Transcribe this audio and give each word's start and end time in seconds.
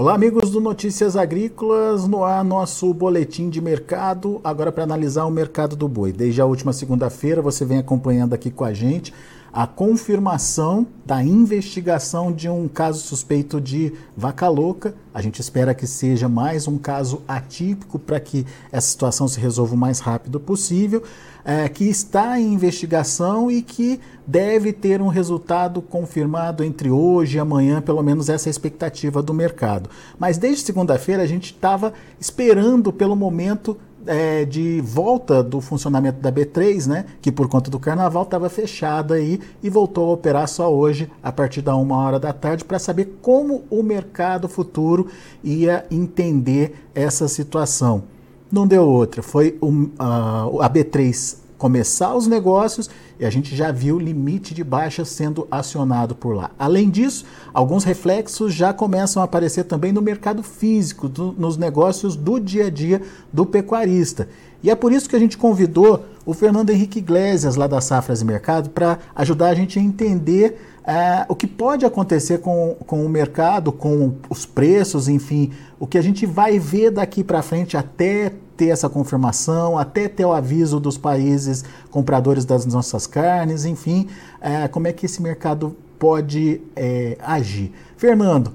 Olá, 0.00 0.14
amigos 0.14 0.48
do 0.48 0.62
Notícias 0.62 1.14
Agrícolas, 1.14 2.08
no 2.08 2.24
ar 2.24 2.42
nosso 2.42 2.94
boletim 2.94 3.50
de 3.50 3.60
mercado, 3.60 4.40
agora 4.42 4.72
para 4.72 4.84
analisar 4.84 5.26
o 5.26 5.30
mercado 5.30 5.76
do 5.76 5.86
boi. 5.86 6.10
Desde 6.10 6.40
a 6.40 6.46
última 6.46 6.72
segunda-feira 6.72 7.42
você 7.42 7.66
vem 7.66 7.76
acompanhando 7.76 8.32
aqui 8.32 8.50
com 8.50 8.64
a 8.64 8.72
gente 8.72 9.12
a 9.52 9.66
confirmação 9.66 10.86
da 11.04 11.22
investigação 11.22 12.32
de 12.32 12.48
um 12.48 12.66
caso 12.66 13.00
suspeito 13.00 13.60
de 13.60 13.92
vaca 14.16 14.48
louca. 14.48 14.94
A 15.12 15.20
gente 15.20 15.40
espera 15.40 15.74
que 15.74 15.86
seja 15.86 16.30
mais 16.30 16.66
um 16.66 16.78
caso 16.78 17.20
atípico 17.28 17.98
para 17.98 18.18
que 18.18 18.46
essa 18.72 18.88
situação 18.88 19.28
se 19.28 19.38
resolva 19.38 19.74
o 19.74 19.78
mais 19.78 19.98
rápido 19.98 20.40
possível, 20.40 21.02
é, 21.44 21.68
que 21.68 21.84
está 21.84 22.38
em 22.38 22.54
investigação 22.54 23.50
e 23.50 23.62
que 23.62 24.00
deve 24.26 24.72
ter 24.72 25.00
um 25.00 25.08
resultado 25.08 25.82
confirmado 25.82 26.62
entre 26.62 26.90
hoje 26.90 27.36
e 27.36 27.40
amanhã, 27.40 27.80
pelo 27.80 28.02
menos 28.02 28.28
essa 28.28 28.48
é 28.48 28.50
a 28.50 28.52
expectativa 28.52 29.22
do 29.22 29.34
mercado. 29.34 29.90
Mas 30.18 30.38
desde 30.38 30.62
segunda-feira 30.62 31.22
a 31.22 31.26
gente 31.26 31.46
estava 31.46 31.92
esperando 32.18 32.92
pelo 32.92 33.16
momento 33.16 33.76
é, 34.06 34.44
de 34.44 34.80
volta 34.80 35.42
do 35.42 35.60
funcionamento 35.60 36.20
da 36.20 36.32
B3, 36.32 36.86
né, 36.86 37.04
que 37.20 37.30
por 37.30 37.48
conta 37.48 37.70
do 37.70 37.78
carnaval 37.78 38.22
estava 38.22 38.48
fechada 38.48 39.14
aí 39.14 39.40
e 39.62 39.68
voltou 39.68 40.10
a 40.10 40.12
operar 40.14 40.48
só 40.48 40.72
hoje, 40.72 41.10
a 41.22 41.30
partir 41.30 41.62
da 41.62 41.74
uma 41.76 41.96
hora 41.96 42.18
da 42.18 42.32
tarde, 42.32 42.64
para 42.64 42.78
saber 42.78 43.18
como 43.20 43.64
o 43.70 43.82
mercado 43.82 44.48
futuro 44.48 45.08
ia 45.42 45.84
entender 45.90 46.88
essa 46.94 47.28
situação. 47.28 48.04
Não 48.50 48.66
deu 48.66 48.86
outra, 48.86 49.22
foi 49.22 49.56
um, 49.62 49.90
a, 49.98 50.42
a 50.60 50.70
B3 50.70 51.38
começar 51.60 52.14
os 52.14 52.26
negócios 52.26 52.88
e 53.18 53.24
a 53.24 53.28
gente 53.28 53.54
já 53.54 53.70
viu 53.70 53.96
o 53.96 54.00
limite 54.00 54.54
de 54.54 54.64
baixa 54.64 55.04
sendo 55.04 55.46
acionado 55.50 56.14
por 56.14 56.34
lá. 56.34 56.50
Além 56.58 56.88
disso, 56.88 57.26
alguns 57.52 57.84
reflexos 57.84 58.54
já 58.54 58.72
começam 58.72 59.20
a 59.20 59.26
aparecer 59.26 59.64
também 59.64 59.92
no 59.92 60.00
mercado 60.00 60.42
físico, 60.42 61.06
do, 61.06 61.32
nos 61.32 61.58
negócios 61.58 62.16
do 62.16 62.40
dia 62.40 62.68
a 62.68 62.70
dia 62.70 63.02
do 63.30 63.44
pecuarista. 63.44 64.26
E 64.62 64.70
é 64.70 64.74
por 64.74 64.90
isso 64.90 65.08
que 65.08 65.14
a 65.14 65.18
gente 65.18 65.36
convidou 65.36 66.06
o 66.24 66.32
Fernando 66.32 66.70
Henrique 66.70 66.98
Iglesias, 66.98 67.56
lá 67.56 67.66
da 67.66 67.80
Safras 67.80 68.22
e 68.22 68.24
Mercado, 68.24 68.70
para 68.70 68.98
ajudar 69.14 69.48
a 69.48 69.54
gente 69.54 69.78
a 69.78 69.82
entender 69.82 70.69
é, 70.84 71.26
o 71.28 71.34
que 71.34 71.46
pode 71.46 71.84
acontecer 71.84 72.38
com, 72.38 72.76
com 72.86 73.04
o 73.04 73.08
mercado, 73.08 73.70
com 73.70 74.14
os 74.28 74.46
preços, 74.46 75.08
enfim, 75.08 75.52
o 75.78 75.86
que 75.86 75.98
a 75.98 76.02
gente 76.02 76.24
vai 76.24 76.58
ver 76.58 76.90
daqui 76.90 77.22
para 77.22 77.42
frente 77.42 77.76
até 77.76 78.32
ter 78.56 78.68
essa 78.68 78.88
confirmação, 78.88 79.78
até 79.78 80.08
ter 80.08 80.24
o 80.24 80.32
aviso 80.32 80.80
dos 80.80 80.98
países 80.98 81.64
compradores 81.90 82.44
das 82.44 82.66
nossas 82.66 83.06
carnes, 83.06 83.64
enfim, 83.64 84.08
é, 84.40 84.68
como 84.68 84.86
é 84.86 84.92
que 84.92 85.06
esse 85.06 85.22
mercado 85.22 85.76
pode 85.98 86.60
é, 86.74 87.16
agir. 87.20 87.72
Fernando, 87.96 88.52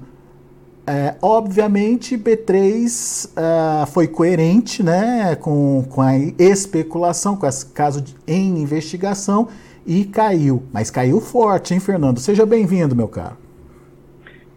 é, 0.86 1.16
obviamente 1.20 2.16
B3 2.16 3.30
é, 3.36 3.86
foi 3.86 4.06
coerente 4.06 4.82
né, 4.82 5.34
com, 5.36 5.84
com 5.88 6.00
a 6.00 6.16
especulação, 6.16 7.36
com 7.36 7.46
esse 7.46 7.66
caso 7.66 8.00
de, 8.00 8.16
em 8.26 8.58
investigação 8.58 9.48
e 9.86 10.04
caiu, 10.04 10.64
mas 10.72 10.90
caiu 10.90 11.20
forte, 11.20 11.72
hein, 11.72 11.80
Fernando? 11.80 12.18
Seja 12.18 12.44
bem-vindo, 12.44 12.96
meu 12.96 13.08
caro. 13.08 13.36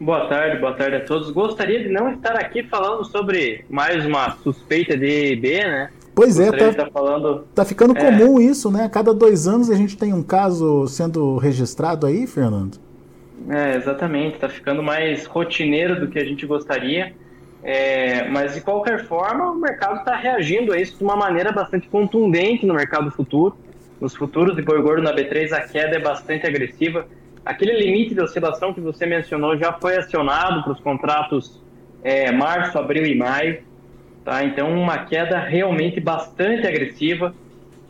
Boa 0.02 0.28
tarde, 0.28 0.58
boa 0.60 0.74
tarde 0.74 0.96
a 0.96 1.06
todos. 1.06 1.30
Gostaria 1.30 1.84
de 1.84 1.90
não 1.90 2.14
estar 2.14 2.36
aqui 2.36 2.64
falando 2.64 3.04
sobre 3.06 3.66
mais 3.70 4.06
uma 4.06 4.32
suspeita 4.38 4.98
de 4.98 5.34
EB, 5.34 5.64
né? 5.66 5.90
Pois 6.16 6.40
é, 6.40 6.52
tá, 6.52 6.90
falando... 6.92 7.46
tá 7.54 7.64
ficando 7.64 7.98
é... 7.98 8.00
comum 8.00 8.40
isso, 8.40 8.72
né? 8.72 8.86
A 8.86 8.90
cada 8.90 9.14
dois 9.14 9.48
anos 9.48 9.70
a 9.70 9.76
gente 9.76 9.98
tem 9.98 10.14
um 10.14 10.24
caso 10.24 10.88
sendo 10.88 11.38
registrado 11.38 12.08
aí, 12.08 12.26
Fernando. 12.26 12.78
É, 13.50 13.76
exatamente. 13.76 14.36
Está 14.36 14.50
ficando 14.50 14.82
mais 14.82 15.26
rotineiro 15.26 16.00
do 16.00 16.08
que 16.08 16.18
a 16.18 16.26
gente 16.26 16.46
gostaria. 16.46 17.14
É, 17.62 18.28
mas 18.30 18.56
de 18.56 18.62
qualquer 18.62 19.06
forma, 19.06 19.52
o 19.52 19.56
mercado 19.56 20.00
está 20.00 20.16
reagindo 20.16 20.72
a 20.74 20.80
isso 20.80 20.98
de 20.98 21.04
uma 21.04 21.16
maneira 21.16 21.52
bastante 21.52 21.88
contundente 21.90 22.66
no 22.66 22.74
mercado 22.74 23.12
futuro. 23.12 23.56
Nos 24.00 24.16
futuros 24.16 24.56
de 24.56 24.62
boi 24.62 24.82
gordo 24.82 25.02
na 25.04 25.14
B3, 25.14 25.52
a 25.52 25.62
queda 25.68 25.98
é 25.98 26.00
bastante 26.00 26.48
agressiva 26.48 27.06
aquele 27.50 27.74
limite 27.74 28.14
de 28.14 28.22
oscilação 28.22 28.74
que 28.74 28.80
você 28.80 29.08
mencionou 29.08 29.58
já 29.58 29.74
foi 29.74 29.98
acionado 29.98 30.64
para 30.64 30.74
os 30.74 30.80
contratos 30.80 31.60
é, 32.04 32.32
março, 32.32 32.78
abril 32.78 33.06
e 33.06 33.16
maio. 33.16 33.64
Tá? 34.24 34.44
Então, 34.44 34.72
uma 34.72 35.06
queda 35.06 35.40
realmente 35.40 36.00
bastante 36.00 36.68
agressiva. 36.68 37.34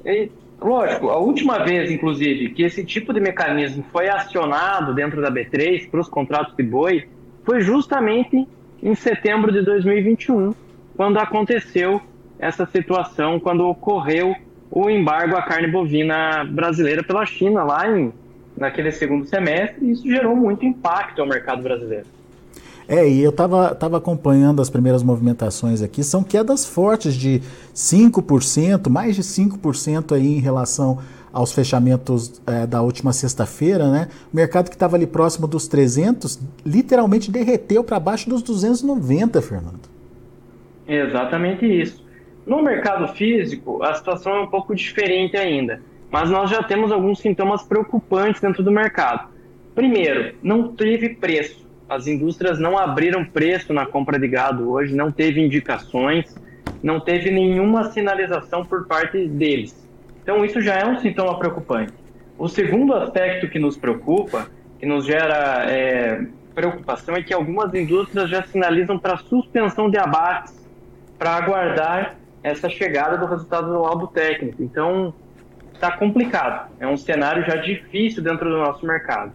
E, 0.06 0.30
lógico, 0.62 1.10
a 1.10 1.18
última 1.18 1.60
vez, 1.66 1.92
inclusive, 1.92 2.54
que 2.54 2.64
esse 2.64 2.86
tipo 2.86 3.14
de 3.14 3.20
mecanismo 3.20 3.84
foi 3.92 4.08
acionado 4.08 4.94
dentro 4.94 5.22
da 5.22 5.30
B3 5.30 5.90
para 5.90 6.00
os 6.00 6.08
contratos 6.08 6.56
de 6.56 6.64
boi 6.64 7.08
foi 7.44 7.60
justamente 7.62 8.48
em 8.82 8.96
setembro 8.96 9.52
de 9.52 9.62
2021, 9.62 10.54
quando 10.96 11.18
aconteceu 11.18 12.02
essa 12.38 12.66
situação, 12.66 13.40
quando 13.40 13.68
ocorreu 13.68 14.34
o 14.72 14.90
embargo 14.90 15.36
à 15.36 15.42
carne 15.42 15.68
bovina 15.68 16.44
brasileira 16.44 17.04
pela 17.04 17.26
China, 17.26 17.64
lá 17.64 17.90
em 17.90 18.14
naquele 18.58 18.92
segundo 18.92 19.26
semestre, 19.26 19.86
e 19.86 19.92
isso 19.92 20.04
gerou 20.04 20.36
muito 20.36 20.66
impacto 20.66 21.22
ao 21.22 21.28
mercado 21.28 21.64
brasileiro. 21.64 22.06
É, 22.88 23.08
e 23.08 23.22
eu 23.22 23.30
estava 23.30 23.74
tava 23.76 23.98
acompanhando 23.98 24.62
as 24.62 24.70
primeiras 24.70 25.04
movimentações 25.04 25.82
aqui, 25.82 26.04
são 26.04 26.24
quedas 26.24 26.66
fortes 26.66 27.14
de 27.14 27.42
5%, 27.74 28.90
mais 28.90 29.16
de 29.16 29.22
5% 29.22 30.16
aí 30.16 30.38
em 30.38 30.40
relação 30.40 30.98
aos 31.32 31.52
fechamentos 31.52 32.42
é, 32.48 32.66
da 32.66 32.82
última 32.82 33.14
sexta-feira, 33.14 33.90
né? 33.92 34.08
O 34.34 34.36
mercado 34.36 34.70
que 34.70 34.76
estava 34.76 34.96
ali 34.96 35.06
próximo 35.06 35.48
dos 35.48 35.68
300, 35.68 36.40
literalmente 36.66 37.32
derreteu 37.32 37.84
para 37.84 38.00
baixo 38.00 38.28
dos 38.28 38.42
290, 38.42 39.40
Fernando. 39.42 39.88
Exatamente 40.88 41.66
isso. 41.66 42.04
No 42.50 42.62
mercado 42.62 43.08
físico, 43.16 43.82
a 43.82 43.94
situação 43.94 44.36
é 44.36 44.42
um 44.42 44.48
pouco 44.48 44.76
diferente 44.76 45.38
ainda 45.38 45.82
mas 46.12 46.30
nós 46.30 46.50
já 46.50 46.64
temos 46.64 46.92
alguns 46.92 47.20
sintomas 47.20 47.64
preocupantes 47.64 48.42
dentro 48.42 48.64
do 48.64 48.72
mercado. 48.72 49.30
Primeiro, 49.76 50.36
não 50.42 50.70
teve 50.70 51.10
preço. 51.10 51.68
As 51.88 52.08
indústrias 52.08 52.60
não 52.60 52.78
abriram 52.78 53.24
preço 53.24 53.74
na 53.74 53.86
compra 53.86 54.20
de 54.20 54.28
gado 54.28 54.70
hoje, 54.72 54.96
não 54.96 55.12
teve 55.12 55.42
indicações, 55.42 56.36
não 56.84 57.00
teve 57.00 57.32
nenhuma 57.32 57.92
sinalização 57.92 58.66
por 58.66 58.86
parte 58.86 59.28
deles. 59.28 59.76
Então, 60.22 60.44
isso 60.44 60.62
já 60.62 60.76
é 60.76 60.86
um 60.86 61.00
sintoma 61.00 61.38
preocupante. 61.38 61.94
O 62.38 62.48
segundo 62.48 62.94
aspecto 62.94 63.48
que 63.50 63.60
nos 63.60 63.76
preocupa, 63.76 64.48
que 64.80 64.86
nos 64.86 65.06
gera 65.06 65.66
é, 65.70 66.26
preocupação, 66.54 67.16
é 67.16 67.24
que 67.24 67.34
algumas 67.34 67.74
indústrias 67.74 68.30
já 68.30 68.44
sinalizam 68.44 68.98
para 68.98 69.18
suspensão 69.18 69.90
de 69.90 69.98
abates 69.98 70.54
para 71.18 71.32
aguardar 71.32 72.19
essa 72.44 72.70
chegada 72.70 73.18
do 73.18 73.26
resultado 73.26 73.68
do 73.68 73.82
laudo 73.82 74.08
técnico. 74.08 74.64
Então, 74.64 75.14
está 75.74 75.92
complicado. 75.92 76.70
É 76.80 76.88
um 76.88 76.98
cenário 76.98 77.44
já 77.46 77.56
difícil 77.56 78.22
dentro 78.22 78.50
do 78.50 78.58
nosso 78.58 78.86
mercado. 78.86 79.32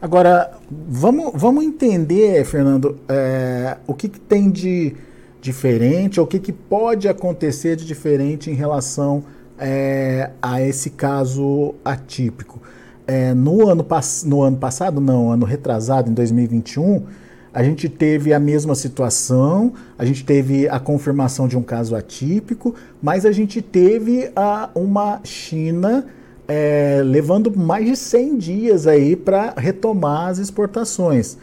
Agora, 0.00 0.52
vamos, 0.70 1.32
vamos 1.34 1.62
entender, 1.62 2.42
Fernando, 2.44 2.98
é, 3.06 3.76
o 3.86 3.92
que, 3.92 4.08
que, 4.08 4.18
tem 4.18 4.50
de 4.50 4.96
diferente, 5.42 6.18
o 6.20 6.26
que, 6.26 6.38
que 6.38 6.52
pode 6.52 7.06
acontecer 7.06 7.76
de 7.76 7.84
diferente 7.84 8.50
em 8.50 8.54
relação 8.54 9.24
é, 9.58 10.30
a 10.40 10.62
esse 10.62 10.90
caso 10.90 11.74
atípico. 11.84 12.62
É, 13.06 13.34
no, 13.34 13.68
ano 13.68 13.86
no 14.24 14.42
ano 14.42 14.56
passado, 14.56 15.00
não, 15.00 15.30
ano 15.30 15.44
retrasado, 15.44 16.08
em 16.08 16.14
2021, 16.14 17.06
a 17.52 17.62
gente 17.62 17.88
teve 17.88 18.32
a 18.32 18.38
mesma 18.38 18.74
situação, 18.74 19.72
a 19.98 20.04
gente 20.04 20.24
teve 20.24 20.68
a 20.68 20.78
confirmação 20.78 21.48
de 21.48 21.56
um 21.56 21.62
caso 21.62 21.96
atípico, 21.96 22.74
mas 23.02 23.26
a 23.26 23.32
gente 23.32 23.60
teve 23.60 24.30
a, 24.36 24.70
uma 24.74 25.20
China 25.24 26.06
é, 26.46 27.02
levando 27.04 27.56
mais 27.56 27.86
de 27.86 27.96
100 27.96 28.38
dias 28.38 28.86
aí 28.86 29.16
para 29.16 29.54
retomar 29.56 30.28
as 30.28 30.38
exportações. 30.38 31.36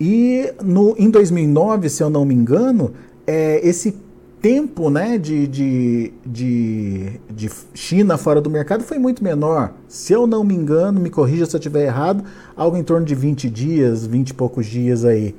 E 0.00 0.50
no, 0.62 0.94
em 0.98 1.10
2009, 1.10 1.90
se 1.90 2.02
eu 2.02 2.08
não 2.08 2.24
me 2.24 2.34
engano, 2.34 2.92
é, 3.26 3.60
esse 3.66 3.94
tempo 4.40 4.88
né, 4.88 5.18
de, 5.18 5.46
de, 5.46 6.12
de, 6.24 7.20
de, 7.30 7.50
China 7.74 8.16
fora 8.16 8.40
do 8.40 8.48
mercado 8.48 8.82
foi 8.82 8.98
muito 8.98 9.22
menor. 9.22 9.74
Se 9.86 10.12
eu 10.12 10.26
não 10.26 10.42
me 10.42 10.54
engano, 10.54 11.00
me 11.00 11.10
corrija 11.10 11.44
se 11.44 11.54
eu 11.54 11.58
estiver 11.58 11.84
errado, 11.84 12.24
algo 12.56 12.76
em 12.76 12.82
torno 12.82 13.04
de 13.04 13.14
20 13.14 13.50
dias, 13.50 14.06
20 14.06 14.30
e 14.30 14.34
poucos 14.34 14.66
dias 14.66 15.04
aí. 15.04 15.34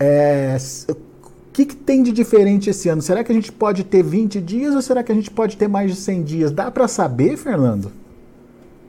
É, 0.00 0.56
o 0.88 0.94
que, 1.52 1.66
que, 1.66 1.74
tem 1.74 2.02
de 2.02 2.12
diferente 2.12 2.70
esse 2.70 2.88
ano? 2.88 3.02
Será 3.02 3.24
que 3.24 3.32
a 3.32 3.34
gente 3.34 3.50
pode 3.50 3.84
ter 3.84 4.02
20 4.02 4.40
dias 4.40 4.74
ou 4.74 4.82
será 4.82 5.02
que 5.02 5.10
a 5.10 5.14
gente 5.14 5.30
pode 5.30 5.56
ter 5.56 5.68
mais 5.68 5.90
de 5.90 5.96
100 5.96 6.22
dias? 6.22 6.52
Dá 6.52 6.70
para 6.70 6.86
saber, 6.86 7.36
Fernando? 7.36 7.90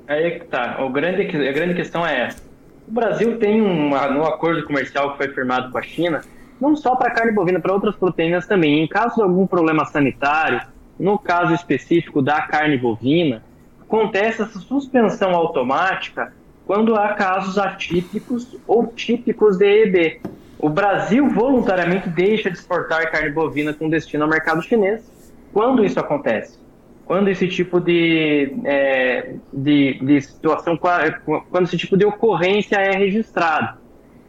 Aí 0.07 0.39
que 0.39 0.45
tá. 0.45 0.83
O 0.83 0.89
grande, 0.89 1.21
a 1.21 1.51
grande 1.51 1.73
questão 1.73 2.05
é 2.05 2.27
essa. 2.27 2.41
O 2.87 2.91
Brasil 2.91 3.37
tem 3.37 3.61
um, 3.61 3.89
no 3.89 4.25
acordo 4.25 4.63
comercial 4.65 5.11
que 5.11 5.17
foi 5.17 5.29
firmado 5.29 5.71
com 5.71 5.77
a 5.77 5.81
China, 5.81 6.21
não 6.59 6.75
só 6.75 6.95
para 6.95 7.11
carne 7.11 7.31
bovina, 7.31 7.59
para 7.59 7.73
outras 7.73 7.95
proteínas 7.95 8.47
também. 8.47 8.83
Em 8.83 8.87
caso 8.87 9.15
de 9.15 9.21
algum 9.21 9.45
problema 9.45 9.85
sanitário, 9.85 10.61
no 10.99 11.17
caso 11.17 11.53
específico 11.53 12.21
da 12.21 12.41
carne 12.41 12.77
bovina, 12.77 13.43
acontece 13.81 14.41
essa 14.41 14.59
suspensão 14.59 15.33
automática 15.33 16.33
quando 16.65 16.95
há 16.95 17.13
casos 17.13 17.57
atípicos 17.57 18.57
ou 18.67 18.87
típicos 18.87 19.57
de 19.57 19.65
EB. 19.65 20.21
O 20.59 20.67
Brasil 20.67 21.29
voluntariamente 21.29 22.09
deixa 22.09 22.51
de 22.51 22.57
exportar 22.57 23.09
carne 23.09 23.31
bovina 23.31 23.73
com 23.73 23.89
destino 23.89 24.25
ao 24.25 24.29
mercado 24.29 24.61
chinês. 24.61 25.09
Quando 25.53 25.85
isso 25.85 25.99
acontece? 25.99 26.59
Quando 27.05 27.29
esse 27.29 27.47
tipo 27.47 27.79
de, 27.79 28.53
é, 28.65 29.35
de, 29.53 29.99
de 29.99 30.21
situação, 30.21 30.77
quando 30.77 31.63
esse 31.63 31.77
tipo 31.77 31.97
de 31.97 32.05
ocorrência 32.05 32.75
é 32.75 32.95
registrado. 32.95 33.79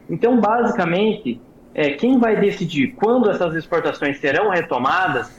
Então, 0.09 0.39
basicamente, 0.39 1.39
é, 1.75 1.91
quem 1.91 2.17
vai 2.17 2.39
decidir 2.39 2.93
quando 2.93 3.29
essas 3.29 3.53
exportações 3.53 4.17
serão 4.19 4.49
retomadas 4.49 5.29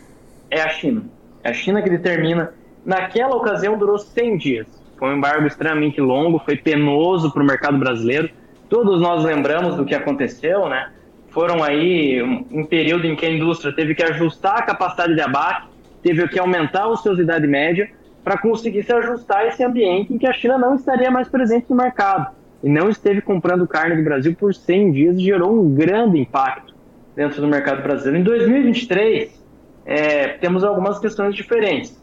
é 0.50 0.60
a 0.60 0.68
China. 0.68 1.04
É 1.42 1.50
a 1.50 1.54
China 1.54 1.82
que 1.82 1.88
determina. 1.90 2.52
Naquela 2.84 3.34
ocasião 3.34 3.78
durou 3.78 3.98
100 3.98 4.36
dias. 4.36 4.66
Foi 4.98 5.08
um 5.08 5.16
embargo 5.16 5.46
extremamente 5.46 6.00
longo, 6.00 6.38
foi 6.38 6.56
penoso 6.56 7.32
para 7.32 7.42
o 7.42 7.46
mercado 7.46 7.78
brasileiro. 7.78 8.30
Todos 8.72 9.02
nós 9.02 9.22
lembramos 9.22 9.76
do 9.76 9.84
que 9.84 9.94
aconteceu, 9.94 10.66
né? 10.66 10.88
Foram 11.28 11.62
aí 11.62 12.22
um, 12.22 12.64
período 12.64 13.06
em 13.06 13.14
que 13.14 13.26
a 13.26 13.30
indústria 13.30 13.70
teve 13.70 13.94
que 13.94 14.02
ajustar 14.02 14.60
a 14.60 14.62
capacidade 14.62 15.14
de 15.14 15.20
abate, 15.20 15.68
teve 16.02 16.26
que 16.28 16.38
aumentar 16.38 16.84
a 16.84 16.88
ociosidade 16.88 17.46
média 17.46 17.90
para 18.24 18.38
conseguir 18.38 18.82
se 18.82 18.90
ajustar 18.90 19.40
a 19.40 19.48
esse 19.48 19.62
ambiente 19.62 20.14
em 20.14 20.16
que 20.16 20.26
a 20.26 20.32
China 20.32 20.56
não 20.56 20.74
estaria 20.74 21.10
mais 21.10 21.28
presente 21.28 21.66
no 21.68 21.76
mercado 21.76 22.34
e 22.64 22.70
não 22.70 22.88
esteve 22.88 23.20
comprando 23.20 23.68
carne 23.68 23.94
do 23.96 24.02
Brasil 24.02 24.34
por 24.34 24.54
100 24.54 24.92
dias 24.92 25.16
e 25.18 25.20
gerou 25.22 25.52
um 25.52 25.74
grande 25.74 26.18
impacto 26.18 26.74
dentro 27.14 27.42
do 27.42 27.48
mercado 27.48 27.82
brasileiro. 27.82 28.20
Em 28.20 28.24
2023, 28.24 29.44
é, 29.84 30.28
temos 30.28 30.64
algumas 30.64 30.98
questões 30.98 31.34
diferentes. 31.34 32.02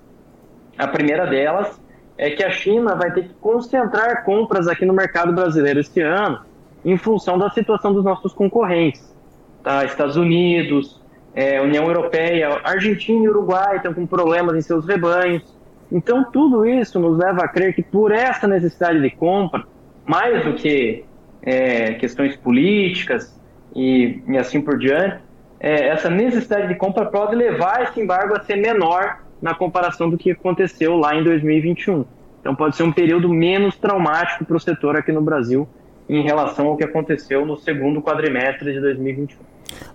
A 0.77 0.87
primeira 0.87 1.25
delas 1.25 1.81
é 2.15 2.29
que 2.29 2.43
a 2.43 2.51
China 2.51 2.93
vai 2.93 3.11
ter 3.11 3.23
que 3.23 3.33
concentrar 3.41 4.23
compras 4.23 4.67
aqui 4.67 4.85
no 4.85 4.93
mercado 4.93 5.33
brasileiro 5.33 5.79
este 5.79 6.01
ano 6.01 6.47
em 6.83 6.97
função 6.97 7.37
da 7.37 7.49
situação 7.49 7.93
dos 7.93 8.03
nossos 8.03 8.33
concorrentes. 8.33 9.15
Tá? 9.63 9.83
Estados 9.85 10.15
Unidos, 10.15 11.01
é, 11.33 11.61
União 11.61 11.85
Europeia, 11.85 12.61
Argentina 12.63 13.25
e 13.25 13.29
Uruguai 13.29 13.77
estão 13.77 13.93
com 13.93 14.05
problemas 14.05 14.55
em 14.55 14.61
seus 14.61 14.87
rebanhos. 14.87 15.43
Então, 15.91 16.23
tudo 16.31 16.65
isso 16.65 16.99
nos 16.99 17.17
leva 17.17 17.43
a 17.43 17.47
crer 17.47 17.73
que 17.73 17.81
por 17.81 18.11
essa 18.11 18.47
necessidade 18.47 19.01
de 19.01 19.09
compra, 19.09 19.63
mais 20.05 20.43
do 20.45 20.53
que 20.53 21.03
é, 21.41 21.93
questões 21.95 22.35
políticas 22.35 23.39
e, 23.75 24.21
e, 24.27 24.37
assim 24.37 24.61
por 24.61 24.77
diante, 24.77 25.19
é, 25.59 25.87
essa 25.87 26.09
necessidade 26.09 26.67
de 26.67 26.75
compra 26.75 27.05
pode 27.05 27.35
levar 27.35 27.83
esse 27.83 27.99
embargo 27.99 28.35
a 28.35 28.39
ser 28.41 28.55
menor 28.55 29.19
na 29.41 29.53
comparação 29.53 30.09
do 30.09 30.17
que 30.17 30.31
aconteceu 30.31 30.97
lá 30.97 31.15
em 31.15 31.23
2021. 31.23 32.05
Então 32.39 32.55
pode 32.55 32.75
ser 32.75 32.83
um 32.83 32.91
período 32.91 33.27
menos 33.29 33.77
traumático 33.77 34.45
para 34.45 34.55
o 34.55 34.59
setor 34.59 34.95
aqui 34.95 35.11
no 35.11 35.21
Brasil 35.21 35.67
em 36.09 36.23
relação 36.23 36.67
ao 36.67 36.75
que 36.75 36.83
aconteceu 36.83 37.45
no 37.45 37.55
segundo 37.57 38.01
quadrimestre 38.01 38.73
de 38.73 38.79
2021. 38.79 39.37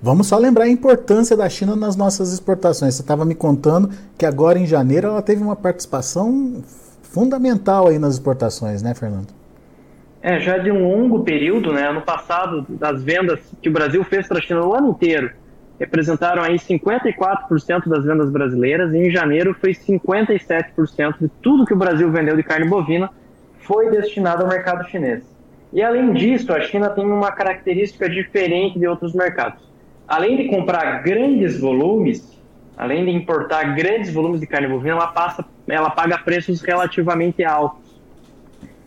Vamos 0.00 0.28
só 0.28 0.38
lembrar 0.38 0.64
a 0.64 0.69
importância 0.69 1.37
da 1.37 1.49
China 1.49 1.75
nas 1.75 1.96
nossas 1.96 2.32
exportações. 2.32 2.94
Você 2.94 3.02
estava 3.02 3.25
me 3.25 3.34
contando 3.34 3.90
que 4.16 4.25
agora 4.25 4.58
em 4.58 4.66
janeiro 4.66 5.08
ela 5.08 5.22
teve 5.22 5.43
uma 5.43 5.56
participação 5.56 6.62
fundamental 7.02 7.88
aí 7.88 7.99
nas 7.99 8.14
exportações, 8.14 8.82
né, 8.82 8.94
Fernando? 8.94 9.28
É, 10.22 10.38
já 10.40 10.56
de 10.56 10.70
um 10.70 10.88
longo 10.88 11.22
período, 11.25 11.72
né? 11.72 11.88
Ano 11.88 12.00
passado, 12.00 12.64
das 12.69 13.02
vendas 13.02 13.40
que 13.61 13.69
o 13.69 13.72
Brasil 13.72 14.02
fez 14.05 14.26
para 14.26 14.38
a 14.38 14.40
China 14.40 14.64
o 14.64 14.72
ano 14.72 14.90
inteiro, 14.90 15.31
representaram 15.78 16.43
aí 16.43 16.56
54% 16.56 17.88
das 17.88 18.05
vendas 18.05 18.31
brasileiras 18.31 18.94
e 18.94 18.99
em 18.99 19.11
janeiro 19.11 19.55
foi 19.61 19.72
57% 19.72 21.19
de 21.20 21.28
tudo 21.43 21.66
que 21.66 21.75
o 21.75 21.76
Brasil 21.76 22.11
vendeu 22.11 22.37
de 22.37 22.43
carne 22.43 22.69
bovina 22.69 23.11
foi 23.58 23.90
destinado 23.90 24.43
ao 24.43 24.49
mercado 24.49 24.88
chinês. 24.88 25.34
E 25.75 25.82
além 25.82 26.12
disso, 26.12 26.53
a 26.53 26.61
China 26.61 26.88
tem 26.88 27.05
uma 27.05 27.32
característica 27.32 28.09
diferente 28.09 28.79
de 28.79 28.87
outros 28.87 29.12
mercados. 29.12 29.61
Além 30.06 30.37
de 30.37 30.49
comprar 30.49 31.03
grandes 31.03 31.59
volumes, 31.59 32.41
além 32.76 33.05
de 33.05 33.11
importar 33.11 33.75
grandes 33.75 34.15
volumes 34.15 34.41
de 34.41 34.47
carne 34.47 34.69
bovina, 34.69 34.93
ela 34.93 35.09
passa, 35.09 35.44
ela 35.67 35.91
paga 35.91 36.17
preços 36.19 36.62
relativamente 36.62 37.43
altos. 37.43 38.00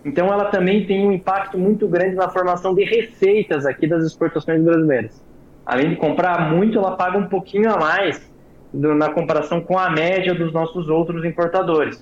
Então, 0.05 0.27
ela 0.27 0.45
também 0.45 0.85
tem 0.85 1.05
um 1.05 1.11
impacto 1.11 1.57
muito 1.57 1.85
grande 1.89 2.15
na 2.15 2.29
formação 2.29 2.73
de 2.73 2.85
receitas 2.85 3.65
aqui 3.65 3.85
das 3.85 4.05
exportações 4.05 4.63
brasileiras. 4.63 5.21
Além 5.65 5.89
de 5.89 5.97
comprar 5.97 6.53
muito, 6.53 6.77
ela 6.77 6.95
paga 6.95 7.17
um 7.17 7.27
pouquinho 7.27 7.69
a 7.69 7.77
mais 7.77 8.31
do, 8.73 8.95
na 8.95 9.09
comparação 9.09 9.59
com 9.59 9.77
a 9.77 9.89
média 9.89 10.33
dos 10.33 10.53
nossos 10.53 10.87
outros 10.87 11.25
importadores. 11.25 12.01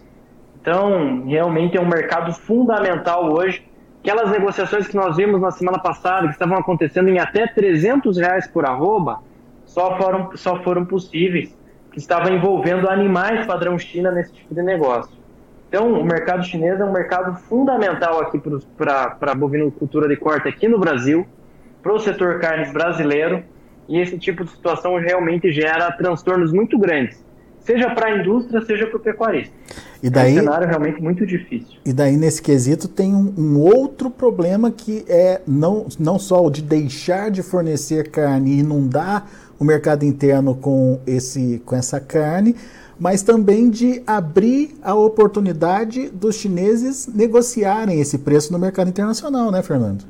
Então, 0.61 1.25
realmente 1.25 1.75
é 1.75 1.81
um 1.81 1.87
mercado 1.87 2.31
fundamental 2.31 3.33
hoje. 3.33 3.63
Aquelas 4.05 4.29
negociações 4.29 4.87
que 4.87 4.95
nós 4.95 5.17
vimos 5.17 5.41
na 5.41 5.49
semana 5.49 5.79
passada, 5.79 6.27
que 6.27 6.33
estavam 6.33 6.59
acontecendo 6.59 7.09
em 7.09 7.17
até 7.17 7.47
300 7.47 8.19
reais 8.19 8.45
por 8.45 8.63
arroba, 8.63 9.19
só 9.65 9.97
foram, 9.97 10.29
só 10.37 10.61
foram 10.61 10.85
possíveis, 10.85 11.57
que 11.91 11.97
estavam 11.97 12.31
envolvendo 12.31 12.87
animais 12.87 13.47
padrão 13.47 13.79
China 13.79 14.11
nesse 14.11 14.31
tipo 14.31 14.53
de 14.53 14.61
negócio. 14.61 15.11
Então, 15.67 15.91
o 15.91 16.05
mercado 16.05 16.45
chinês 16.45 16.79
é 16.79 16.85
um 16.85 16.91
mercado 16.91 17.35
fundamental 17.49 18.21
aqui 18.21 18.39
para 18.77 19.17
a 19.19 19.33
bovinocultura 19.33 20.07
de 20.07 20.17
corte 20.17 20.47
aqui 20.47 20.67
no 20.67 20.77
Brasil, 20.77 21.25
para 21.81 21.91
o 21.91 21.97
setor 21.97 22.39
carnes 22.39 22.71
brasileiro, 22.71 23.43
e 23.89 23.99
esse 23.99 24.19
tipo 24.19 24.43
de 24.43 24.51
situação 24.51 24.99
realmente 24.99 25.51
gera 25.51 25.91
transtornos 25.93 26.53
muito 26.53 26.77
grandes, 26.77 27.24
seja 27.65 27.89
para 27.89 28.07
a 28.07 28.19
indústria, 28.19 28.61
seja 28.61 28.85
para 28.85 28.97
o 28.97 28.99
pecuarista. 28.99 29.53
E 30.01 30.09
daí, 30.09 30.37
é 30.37 30.41
um 30.41 30.43
cenário 30.43 30.67
realmente 30.67 31.01
muito 31.01 31.25
difícil. 31.25 31.79
E 31.83 31.91
daí, 31.91 32.15
nesse 32.15 32.41
quesito, 32.41 32.87
tem 32.87 33.13
um, 33.13 33.33
um, 33.35 33.59
outro 33.59 34.09
problema 34.09 34.69
que 34.71 35.03
é 35.09 35.41
não, 35.47 35.87
não 35.99 36.19
só 36.19 36.45
o 36.45 36.49
de 36.49 36.61
deixar 36.61 37.31
de 37.31 37.41
fornecer 37.41 38.11
carne 38.11 38.51
e 38.51 38.59
inundar 38.59 39.27
o 39.59 39.63
mercado 39.63 40.05
interno 40.05 40.55
com, 40.55 40.99
esse, 41.07 41.61
com 41.65 41.75
essa 41.75 41.99
carne, 41.99 42.55
mas 42.99 43.23
também 43.23 43.69
de 43.69 44.01
abrir 44.05 44.75
a 44.83 44.93
oportunidade 44.93 46.09
dos 46.09 46.35
chineses 46.35 47.07
negociarem 47.07 47.99
esse 47.99 48.19
preço 48.19 48.53
no 48.53 48.59
mercado 48.59 48.89
internacional, 48.89 49.49
né, 49.51 49.63
Fernando? 49.63 50.05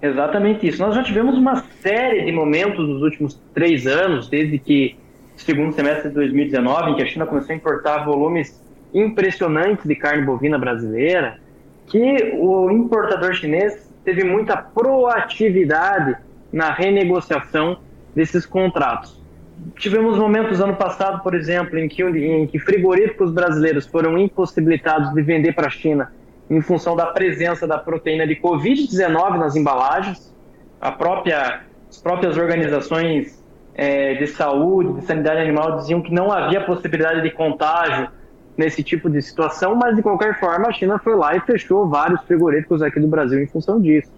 Exatamente 0.00 0.66
isso. 0.66 0.80
Nós 0.80 0.94
já 0.94 1.02
tivemos 1.02 1.36
uma 1.36 1.64
série 1.82 2.24
de 2.24 2.32
momentos 2.32 2.88
nos 2.88 3.02
últimos 3.02 3.38
três 3.52 3.86
anos, 3.86 4.28
desde 4.28 4.58
que 4.58 4.96
segundo 5.42 5.74
semestre 5.74 6.08
de 6.08 6.14
2019, 6.14 6.90
em 6.90 6.96
que 6.96 7.02
a 7.02 7.06
China 7.06 7.26
começou 7.26 7.52
a 7.52 7.56
importar 7.56 8.04
volumes 8.04 8.62
impressionantes 8.92 9.84
de 9.84 9.94
carne 9.94 10.24
bovina 10.24 10.58
brasileira, 10.58 11.38
que 11.86 12.34
o 12.38 12.70
importador 12.70 13.34
chinês 13.34 13.90
teve 14.04 14.24
muita 14.24 14.56
proatividade 14.56 16.16
na 16.52 16.72
renegociação 16.72 17.78
desses 18.14 18.44
contratos 18.44 19.18
tivemos 19.76 20.18
momentos 20.18 20.60
ano 20.60 20.76
passado, 20.76 21.22
por 21.22 21.34
exemplo, 21.34 21.78
em 21.78 21.88
que, 21.88 22.02
em 22.02 22.46
que 22.46 22.58
frigoríficos 22.58 23.32
brasileiros 23.32 23.86
foram 23.86 24.18
impossibilitados 24.18 25.12
de 25.12 25.22
vender 25.22 25.54
para 25.54 25.66
a 25.66 25.70
China 25.70 26.12
em 26.50 26.60
função 26.60 26.96
da 26.96 27.06
presença 27.06 27.66
da 27.66 27.76
proteína 27.76 28.26
de 28.26 28.36
Covid-19 28.36 29.38
nas 29.38 29.54
embalagens. 29.54 30.34
A 30.80 30.90
própria, 30.90 31.60
as 31.90 31.98
próprias 31.98 32.36
organizações 32.38 33.37
é, 33.78 34.14
de 34.14 34.26
saúde, 34.26 35.00
de 35.00 35.06
sanidade 35.06 35.40
animal 35.40 35.76
diziam 35.76 36.02
que 36.02 36.12
não 36.12 36.32
havia 36.32 36.60
possibilidade 36.64 37.22
de 37.22 37.30
contágio 37.30 38.08
nesse 38.56 38.82
tipo 38.82 39.08
de 39.08 39.22
situação, 39.22 39.76
mas 39.76 39.94
de 39.94 40.02
qualquer 40.02 40.40
forma 40.40 40.66
a 40.66 40.72
China 40.72 40.98
foi 40.98 41.14
lá 41.14 41.36
e 41.36 41.40
fechou 41.42 41.88
vários 41.88 42.20
frigoríficos 42.24 42.82
aqui 42.82 42.98
do 42.98 43.06
Brasil 43.06 43.40
em 43.40 43.46
função 43.46 43.80
disso. 43.80 44.12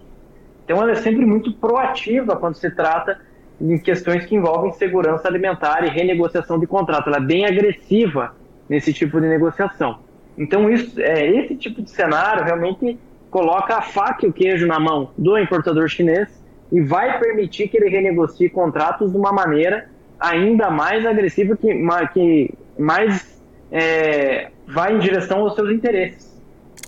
Então 0.65 0.81
ela 0.81 0.93
é 0.93 0.95
sempre 0.95 1.27
muito 1.27 1.53
proativa 1.53 2.35
quando 2.35 2.55
se 2.55 2.71
trata 2.71 3.19
em 3.61 3.77
questões 3.77 4.25
que 4.25 4.35
envolvem 4.35 4.73
segurança 4.73 5.27
alimentar 5.27 5.85
e 5.85 5.89
renegociação 5.89 6.59
de 6.59 6.65
contrato. 6.65 7.07
Ela 7.07 7.17
é 7.17 7.21
bem 7.21 7.45
agressiva 7.45 8.35
nesse 8.67 8.91
tipo 8.91 9.21
de 9.21 9.27
negociação. 9.27 9.99
Então, 10.35 10.71
isso, 10.71 10.99
é, 10.99 11.27
esse 11.27 11.55
tipo 11.55 11.83
de 11.83 11.91
cenário 11.91 12.43
realmente 12.43 12.97
coloca 13.29 13.75
a 13.75 13.81
faca 13.81 14.25
e 14.25 14.29
o 14.29 14.33
queijo 14.33 14.65
na 14.65 14.79
mão 14.79 15.11
do 15.15 15.37
importador 15.37 15.87
chinês 15.87 16.40
e 16.71 16.81
vai 16.81 17.19
permitir 17.19 17.67
que 17.67 17.77
ele 17.77 17.89
renegocie 17.89 18.49
contratos 18.49 19.11
de 19.11 19.17
uma 19.17 19.31
maneira 19.31 19.89
ainda 20.19 20.69
mais 20.69 21.05
agressiva, 21.05 21.57
que, 21.57 21.73
que 22.13 22.53
mais 22.77 23.41
é, 23.71 24.49
vai 24.67 24.95
em 24.95 24.99
direção 24.99 25.39
aos 25.39 25.55
seus 25.55 25.71
interesses. 25.71 26.31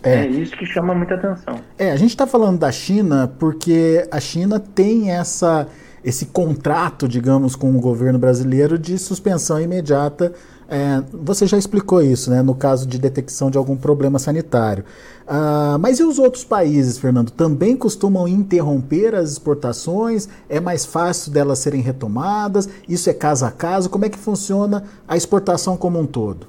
É. 0.04 0.26
é. 0.26 0.28
isso 0.28 0.56
que 0.56 0.66
chama 0.66 0.94
muita 0.94 1.16
atenção. 1.16 1.60
É, 1.78 1.92
a 1.92 1.96
gente 1.96 2.12
está 2.12 2.28
falando 2.28 2.60
da 2.60 2.72
China 2.72 3.34
porque 3.40 4.08
a 4.12 4.20
China 4.20 4.60
tem 4.60 5.12
essa 5.12 5.68
esse 6.04 6.26
contrato, 6.26 7.08
digamos, 7.08 7.56
com 7.56 7.74
o 7.74 7.80
governo 7.80 8.20
brasileiro 8.20 8.78
de 8.78 8.98
suspensão 8.98 9.62
imediata. 9.62 10.34
É, 10.74 11.04
você 11.14 11.46
já 11.46 11.56
explicou 11.56 12.02
isso, 12.02 12.32
né, 12.32 12.42
no 12.42 12.56
caso 12.56 12.88
de 12.88 12.98
detecção 12.98 13.52
de 13.52 13.60
algum 13.60 13.78
problema 13.78 14.18
sanitário. 14.18 14.84
Ah, 15.28 15.78
mas 15.80 16.00
e 16.00 16.04
os 16.04 16.18
outros 16.18 16.44
países, 16.44 16.98
Fernando? 16.98 17.30
Também 17.30 17.78
costumam 17.78 18.28
interromper 18.28 19.14
as 19.14 19.34
exportações? 19.34 20.28
É 20.50 20.60
mais 20.60 20.84
fácil 20.84 21.32
delas 21.32 21.60
serem 21.60 21.80
retomadas? 21.80 22.68
Isso 22.90 23.08
é 23.08 23.14
caso 23.14 23.46
a 23.46 23.52
caso? 23.52 23.88
Como 23.88 24.04
é 24.06 24.10
que 24.10 24.18
funciona 24.18 24.86
a 25.08 25.16
exportação 25.16 25.78
como 25.78 26.00
um 26.00 26.08
todo? 26.08 26.48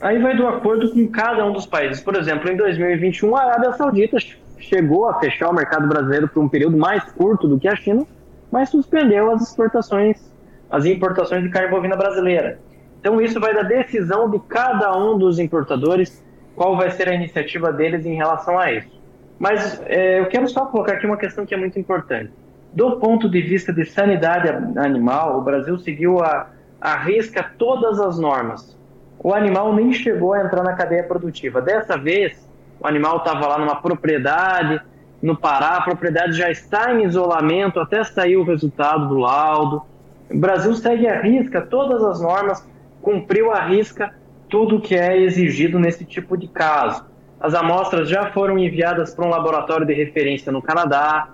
Aí 0.00 0.18
vai 0.22 0.34
do 0.34 0.46
acordo 0.46 0.90
com 0.90 1.06
cada 1.08 1.44
um 1.44 1.52
dos 1.52 1.66
países. 1.66 2.00
Por 2.00 2.16
exemplo, 2.16 2.50
em 2.50 2.56
2021, 2.56 3.36
a 3.36 3.42
Arábia 3.42 3.72
Saudita 3.74 4.16
chegou 4.58 5.06
a 5.06 5.20
fechar 5.20 5.50
o 5.50 5.52
mercado 5.52 5.86
brasileiro 5.86 6.28
por 6.28 6.42
um 6.42 6.48
período 6.48 6.78
mais 6.78 7.04
curto 7.12 7.46
do 7.46 7.58
que 7.58 7.68
a 7.68 7.76
China, 7.76 8.06
mas 8.50 8.70
suspendeu 8.70 9.30
as 9.30 9.42
exportações, 9.42 10.16
as 10.70 10.86
importações 10.86 11.42
de 11.42 11.50
carne 11.50 11.68
bovina 11.68 11.94
brasileira. 11.94 12.58
Então 13.04 13.20
isso 13.20 13.38
vai 13.38 13.52
da 13.52 13.62
decisão 13.62 14.30
de 14.30 14.38
cada 14.48 14.96
um 14.96 15.18
dos 15.18 15.38
importadores, 15.38 16.24
qual 16.56 16.74
vai 16.74 16.90
ser 16.90 17.06
a 17.06 17.14
iniciativa 17.14 17.70
deles 17.70 18.06
em 18.06 18.14
relação 18.14 18.58
a 18.58 18.72
isso. 18.72 18.98
Mas 19.38 19.78
é, 19.84 20.20
eu 20.20 20.26
quero 20.28 20.48
só 20.48 20.64
colocar 20.64 20.94
aqui 20.94 21.04
uma 21.04 21.18
questão 21.18 21.44
que 21.44 21.52
é 21.52 21.56
muito 21.58 21.78
importante. 21.78 22.32
Do 22.72 22.98
ponto 22.98 23.28
de 23.28 23.42
vista 23.42 23.74
de 23.74 23.84
sanidade 23.84 24.48
animal, 24.78 25.38
o 25.38 25.42
Brasil 25.42 25.76
seguiu 25.76 26.20
a, 26.20 26.48
a 26.80 26.96
risca 26.96 27.44
todas 27.58 28.00
as 28.00 28.18
normas. 28.18 28.74
O 29.18 29.34
animal 29.34 29.74
nem 29.74 29.92
chegou 29.92 30.32
a 30.32 30.42
entrar 30.42 30.62
na 30.62 30.72
cadeia 30.72 31.02
produtiva. 31.02 31.60
Dessa 31.60 31.98
vez, 31.98 32.48
o 32.80 32.86
animal 32.86 33.18
estava 33.18 33.46
lá 33.46 33.58
numa 33.58 33.82
propriedade, 33.82 34.80
no 35.20 35.36
Pará, 35.36 35.76
a 35.76 35.82
propriedade 35.82 36.32
já 36.32 36.50
está 36.50 36.90
em 36.94 37.04
isolamento 37.04 37.78
até 37.78 38.02
sair 38.02 38.38
o 38.38 38.44
resultado 38.44 39.08
do 39.08 39.18
laudo. 39.18 39.82
O 40.30 40.38
Brasil 40.38 40.74
segue 40.74 41.06
a 41.06 41.20
risca 41.20 41.60
todas 41.60 42.02
as 42.02 42.18
normas, 42.22 42.66
cumpriu 43.04 43.52
a 43.52 43.60
risca 43.60 44.14
tudo 44.48 44.80
que 44.80 44.96
é 44.96 45.16
exigido 45.16 45.78
nesse 45.78 46.04
tipo 46.04 46.36
de 46.36 46.48
caso. 46.48 47.04
As 47.38 47.54
amostras 47.54 48.08
já 48.08 48.32
foram 48.32 48.58
enviadas 48.58 49.14
para 49.14 49.26
um 49.26 49.28
laboratório 49.28 49.86
de 49.86 49.92
referência 49.92 50.50
no 50.50 50.62
Canadá, 50.62 51.28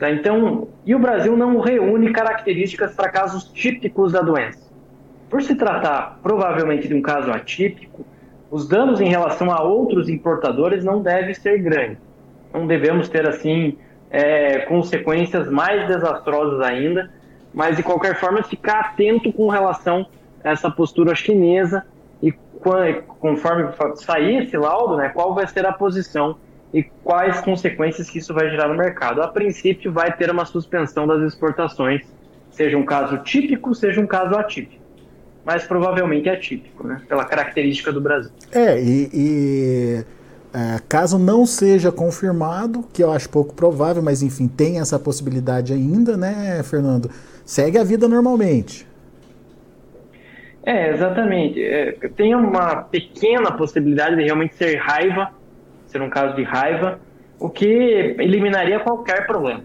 Tá? 0.00 0.10
Então, 0.10 0.66
e 0.86 0.94
o 0.94 0.98
Brasil 0.98 1.36
não 1.36 1.60
reúne 1.60 2.10
características 2.10 2.94
para 2.94 3.10
casos 3.10 3.44
típicos 3.44 4.12
da 4.12 4.22
doença. 4.22 4.58
Por 5.28 5.42
se 5.42 5.54
tratar 5.54 6.18
provavelmente 6.22 6.88
de 6.88 6.94
um 6.94 7.02
caso 7.02 7.30
atípico, 7.30 8.06
os 8.50 8.66
danos 8.66 8.98
em 8.98 9.08
relação 9.10 9.52
a 9.52 9.62
outros 9.62 10.08
importadores 10.08 10.82
não 10.82 11.02
devem 11.02 11.34
ser 11.34 11.58
grandes. 11.58 11.98
Não 12.52 12.66
devemos 12.66 13.10
ter, 13.10 13.28
assim, 13.28 13.76
é, 14.10 14.60
consequências 14.60 15.50
mais 15.50 15.86
desastrosas 15.86 16.62
ainda, 16.62 17.10
mas 17.52 17.76
de 17.76 17.82
qualquer 17.82 18.18
forma 18.18 18.42
ficar 18.42 18.80
atento 18.80 19.30
com 19.30 19.48
relação 19.48 20.06
essa 20.42 20.70
postura 20.70 21.14
chinesa 21.14 21.84
e 22.22 22.32
conforme 23.18 23.72
sair 23.96 24.44
esse 24.44 24.56
laudo, 24.56 24.96
né, 24.96 25.08
qual 25.08 25.34
vai 25.34 25.46
ser 25.46 25.64
a 25.66 25.72
posição 25.72 26.36
e 26.72 26.82
quais 26.82 27.40
consequências 27.40 28.08
que 28.08 28.18
isso 28.18 28.32
vai 28.32 28.48
gerar 28.48 28.68
no 28.68 28.76
mercado. 28.76 29.22
A 29.22 29.28
princípio, 29.28 29.92
vai 29.92 30.14
ter 30.16 30.30
uma 30.30 30.44
suspensão 30.44 31.06
das 31.06 31.22
exportações, 31.22 32.02
seja 32.50 32.76
um 32.76 32.84
caso 32.84 33.18
típico, 33.18 33.74
seja 33.74 34.00
um 34.00 34.06
caso 34.06 34.36
atípico. 34.36 34.80
Mas 35.44 35.64
provavelmente 35.64 36.28
é 36.28 36.34
atípico, 36.34 36.86
né? 36.86 37.00
pela 37.08 37.24
característica 37.24 37.90
do 37.90 38.00
Brasil. 38.00 38.30
É, 38.52 38.80
e, 38.80 39.10
e 39.12 40.04
é, 40.52 40.80
caso 40.88 41.18
não 41.18 41.46
seja 41.46 41.90
confirmado, 41.90 42.84
que 42.92 43.02
eu 43.02 43.10
acho 43.10 43.28
pouco 43.28 43.54
provável, 43.54 44.02
mas 44.02 44.22
enfim, 44.22 44.46
tem 44.46 44.78
essa 44.78 44.98
possibilidade 44.98 45.72
ainda, 45.72 46.16
né, 46.16 46.62
Fernando? 46.62 47.10
Segue 47.44 47.78
a 47.78 47.84
vida 47.84 48.06
normalmente. 48.06 48.86
É, 50.64 50.90
exatamente. 50.90 51.62
É, 51.62 51.92
tem 52.16 52.34
uma 52.34 52.82
pequena 52.82 53.52
possibilidade 53.52 54.16
de 54.16 54.22
realmente 54.22 54.54
ser 54.54 54.76
raiva 54.76 55.32
ser 55.90 56.00
um 56.00 56.08
caso 56.08 56.36
de 56.36 56.42
raiva, 56.42 57.00
o 57.38 57.50
que 57.50 57.66
eliminaria 57.66 58.78
qualquer 58.80 59.26
problema. 59.26 59.64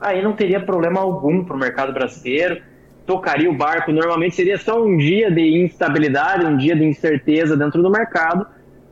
Aí 0.00 0.22
não 0.22 0.32
teria 0.32 0.60
problema 0.60 1.00
algum 1.00 1.44
para 1.44 1.54
o 1.54 1.58
mercado 1.58 1.92
brasileiro, 1.92 2.60
tocaria 3.06 3.48
o 3.48 3.54
barco. 3.54 3.92
Normalmente 3.92 4.34
seria 4.34 4.58
só 4.58 4.82
um 4.82 4.96
dia 4.96 5.30
de 5.30 5.62
instabilidade, 5.62 6.44
um 6.44 6.56
dia 6.56 6.74
de 6.74 6.84
incerteza 6.84 7.56
dentro 7.56 7.82
do 7.82 7.90
mercado, 7.90 8.46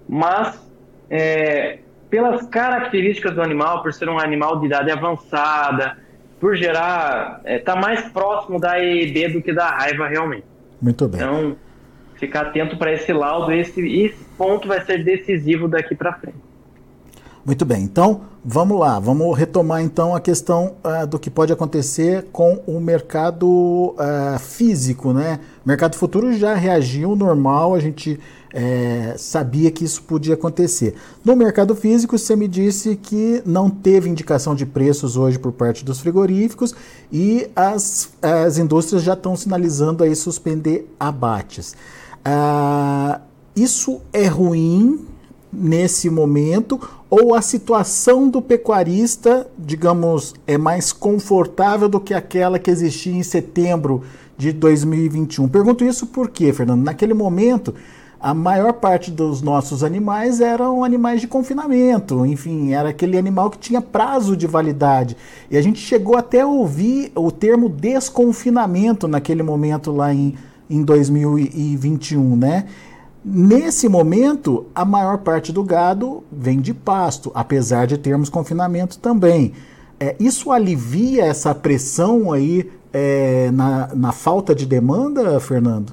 mas 0.08 0.62
é, 1.10 1.78
pelas 2.08 2.46
características 2.46 3.34
do 3.34 3.42
animal, 3.42 3.82
por 3.82 3.92
ser 3.92 4.08
um 4.08 4.18
animal 4.18 4.60
de 4.60 4.66
idade 4.66 4.90
avançada, 4.90 5.96
por 6.38 6.54
gerar, 6.54 7.40
está 7.44 7.50
é, 7.50 7.58
tá 7.58 7.74
mais 7.74 8.02
próximo 8.10 8.60
da 8.60 8.78
EED 8.78 9.28
do 9.28 9.42
que 9.42 9.52
da 9.52 9.70
raiva 9.70 10.06
realmente. 10.06 10.44
Muito 10.80 11.08
bem. 11.08 11.20
Então, 11.20 11.56
ficar 12.16 12.46
atento 12.46 12.76
para 12.76 12.92
esse 12.92 13.12
laudo, 13.12 13.52
esse, 13.52 13.80
esse 13.80 14.24
ponto 14.36 14.68
vai 14.68 14.84
ser 14.84 15.04
decisivo 15.04 15.68
daqui 15.68 15.94
para 15.94 16.12
frente. 16.14 16.47
Muito 17.48 17.64
bem, 17.64 17.82
então 17.82 18.20
vamos 18.44 18.78
lá, 18.78 19.00
vamos 19.00 19.34
retomar 19.34 19.80
então 19.80 20.14
a 20.14 20.20
questão 20.20 20.74
uh, 20.84 21.06
do 21.06 21.18
que 21.18 21.30
pode 21.30 21.50
acontecer 21.50 22.26
com 22.30 22.62
o 22.66 22.78
mercado 22.78 23.48
uh, 23.48 24.38
físico, 24.38 25.14
né? 25.14 25.40
O 25.64 25.66
mercado 25.66 25.96
futuro 25.96 26.30
já 26.34 26.52
reagiu 26.54 27.16
normal, 27.16 27.74
a 27.74 27.80
gente 27.80 28.20
é, 28.52 29.14
sabia 29.16 29.70
que 29.70 29.82
isso 29.82 30.02
podia 30.02 30.34
acontecer. 30.34 30.94
No 31.24 31.34
mercado 31.34 31.74
físico, 31.74 32.18
você 32.18 32.36
me 32.36 32.46
disse 32.46 32.96
que 32.96 33.42
não 33.46 33.70
teve 33.70 34.10
indicação 34.10 34.54
de 34.54 34.66
preços 34.66 35.16
hoje 35.16 35.38
por 35.38 35.52
parte 35.52 35.86
dos 35.86 36.00
frigoríficos 36.00 36.74
e 37.10 37.48
as, 37.56 38.10
as 38.20 38.58
indústrias 38.58 39.02
já 39.02 39.14
estão 39.14 39.34
sinalizando 39.34 40.04
aí 40.04 40.14
suspender 40.14 40.94
abates. 41.00 41.74
Uh, 42.26 43.18
isso 43.56 44.02
é 44.12 44.26
ruim 44.26 45.08
nesse 45.52 46.10
momento 46.10 46.80
ou 47.10 47.34
a 47.34 47.40
situação 47.40 48.28
do 48.28 48.42
pecuarista, 48.42 49.46
digamos, 49.58 50.34
é 50.46 50.58
mais 50.58 50.92
confortável 50.92 51.88
do 51.88 52.00
que 52.00 52.12
aquela 52.12 52.58
que 52.58 52.70
existia 52.70 53.14
em 53.14 53.22
setembro 53.22 54.02
de 54.36 54.52
2021? 54.52 55.48
Pergunto 55.48 55.84
isso 55.84 56.06
porque, 56.06 56.52
Fernando, 56.52 56.84
naquele 56.84 57.14
momento 57.14 57.74
a 58.20 58.34
maior 58.34 58.72
parte 58.72 59.10
dos 59.10 59.40
nossos 59.42 59.84
animais 59.84 60.40
eram 60.40 60.82
animais 60.82 61.20
de 61.20 61.28
confinamento, 61.28 62.26
enfim, 62.26 62.72
era 62.72 62.88
aquele 62.88 63.16
animal 63.16 63.48
que 63.48 63.58
tinha 63.58 63.80
prazo 63.80 64.36
de 64.36 64.46
validade. 64.46 65.16
E 65.48 65.56
a 65.56 65.62
gente 65.62 65.78
chegou 65.78 66.16
até 66.16 66.40
a 66.40 66.46
ouvir 66.46 67.12
o 67.14 67.30
termo 67.30 67.68
desconfinamento 67.68 69.06
naquele 69.06 69.42
momento 69.42 69.92
lá 69.92 70.12
em, 70.12 70.34
em 70.68 70.82
2021, 70.82 72.36
né? 72.36 72.66
Nesse 73.24 73.88
momento, 73.88 74.66
a 74.74 74.84
maior 74.84 75.18
parte 75.18 75.52
do 75.52 75.62
gado 75.62 76.24
vem 76.30 76.60
de 76.60 76.72
pasto, 76.72 77.30
apesar 77.34 77.86
de 77.86 77.98
termos 77.98 78.28
confinamento 78.28 78.98
também. 78.98 79.52
É, 80.00 80.16
isso 80.20 80.52
alivia 80.52 81.24
essa 81.24 81.54
pressão 81.54 82.32
aí 82.32 82.70
é, 82.92 83.50
na, 83.50 83.94
na 83.94 84.12
falta 84.12 84.54
de 84.54 84.64
demanda, 84.64 85.38
Fernando? 85.40 85.92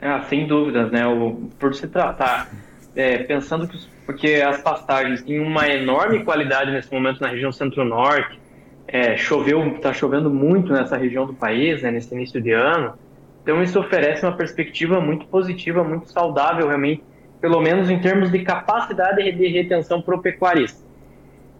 Ah, 0.00 0.22
sem 0.28 0.46
dúvidas, 0.46 0.90
né? 0.90 1.06
O, 1.06 1.48
por 1.58 1.74
se 1.74 1.86
tratar, 1.86 2.50
é, 2.94 3.18
pensando 3.18 3.66
que 3.68 3.76
porque 4.10 4.42
as 4.44 4.60
pastagens 4.60 5.22
têm 5.22 5.38
uma 5.38 5.68
enorme 5.68 6.24
qualidade 6.24 6.72
nesse 6.72 6.92
momento 6.92 7.20
na 7.20 7.28
região 7.28 7.52
centro-norte, 7.52 8.40
é, 8.88 9.16
choveu, 9.16 9.64
está 9.68 9.92
chovendo 9.92 10.28
muito 10.28 10.72
nessa 10.72 10.96
região 10.96 11.26
do 11.26 11.32
país, 11.32 11.80
né, 11.82 11.92
nesse 11.92 12.12
início 12.12 12.42
de 12.42 12.50
ano. 12.50 12.94
Então 13.42 13.62
isso 13.62 13.78
oferece 13.80 14.24
uma 14.24 14.36
perspectiva 14.36 15.00
muito 15.00 15.26
positiva, 15.26 15.82
muito 15.82 16.10
saudável 16.10 16.66
realmente, 16.66 17.02
pelo 17.40 17.60
menos 17.60 17.88
em 17.88 17.98
termos 17.98 18.30
de 18.30 18.40
capacidade 18.40 19.32
de 19.32 19.48
retenção 19.48 20.02
para 20.02 20.14
o 20.14 20.20
pecuarista. 20.20 20.84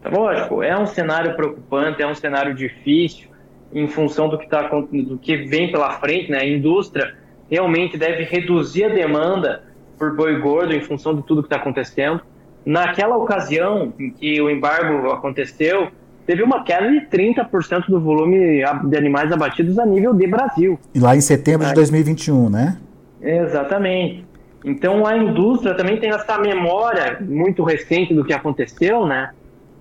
Tá 0.03 0.11
lógico, 0.11 0.63
é 0.63 0.79
um 0.79 0.87
cenário 0.87 1.35
preocupante, 1.35 2.03
é 2.03 2.07
um 2.07 2.15
cenário 2.15 2.55
difícil 2.55 3.29
em 3.73 3.87
função 3.87 4.29
do 4.29 4.39
que, 4.39 4.49
tá, 4.49 4.63
do 4.63 5.19
que 5.19 5.37
vem 5.37 5.71
pela 5.71 5.93
frente, 5.93 6.31
né? 6.31 6.39
A 6.39 6.47
indústria 6.47 7.15
realmente 7.51 7.97
deve 7.97 8.25
reduzir 8.25 8.85
a 8.85 8.89
demanda 8.89 9.65
por 9.99 10.17
boi 10.17 10.39
gordo 10.41 10.75
em 10.75 10.81
função 10.81 11.15
de 11.15 11.23
tudo 11.23 11.43
que 11.43 11.47
está 11.47 11.57
acontecendo. 11.57 12.21
Naquela 12.65 13.17
ocasião 13.17 13.93
em 13.99 14.11
que 14.11 14.41
o 14.41 14.51
embargo 14.51 15.11
aconteceu, 15.11 15.91
teve 16.31 16.45
uma 16.45 16.63
queda 16.63 16.89
de 16.89 17.01
30% 17.09 17.87
do 17.89 17.99
volume 18.01 18.63
de 18.85 18.97
animais 18.97 19.33
abatidos 19.33 19.81
a 19.81 19.85
nível 19.85 20.15
de 20.15 20.29
Brasil. 20.29 20.79
E 20.95 21.01
lá 21.01 21.17
em 21.17 21.21
setembro 21.21 21.67
de 21.67 21.75
2021, 21.75 22.49
né? 22.49 22.79
Exatamente. 23.21 24.25
Então 24.65 25.05
a 25.05 25.17
indústria 25.17 25.75
também 25.75 25.99
tem 25.99 26.11
essa 26.11 26.39
memória 26.39 27.19
muito 27.21 27.65
recente 27.65 28.15
do 28.15 28.25
que 28.25 28.33
aconteceu, 28.33 29.05
né? 29.05 29.31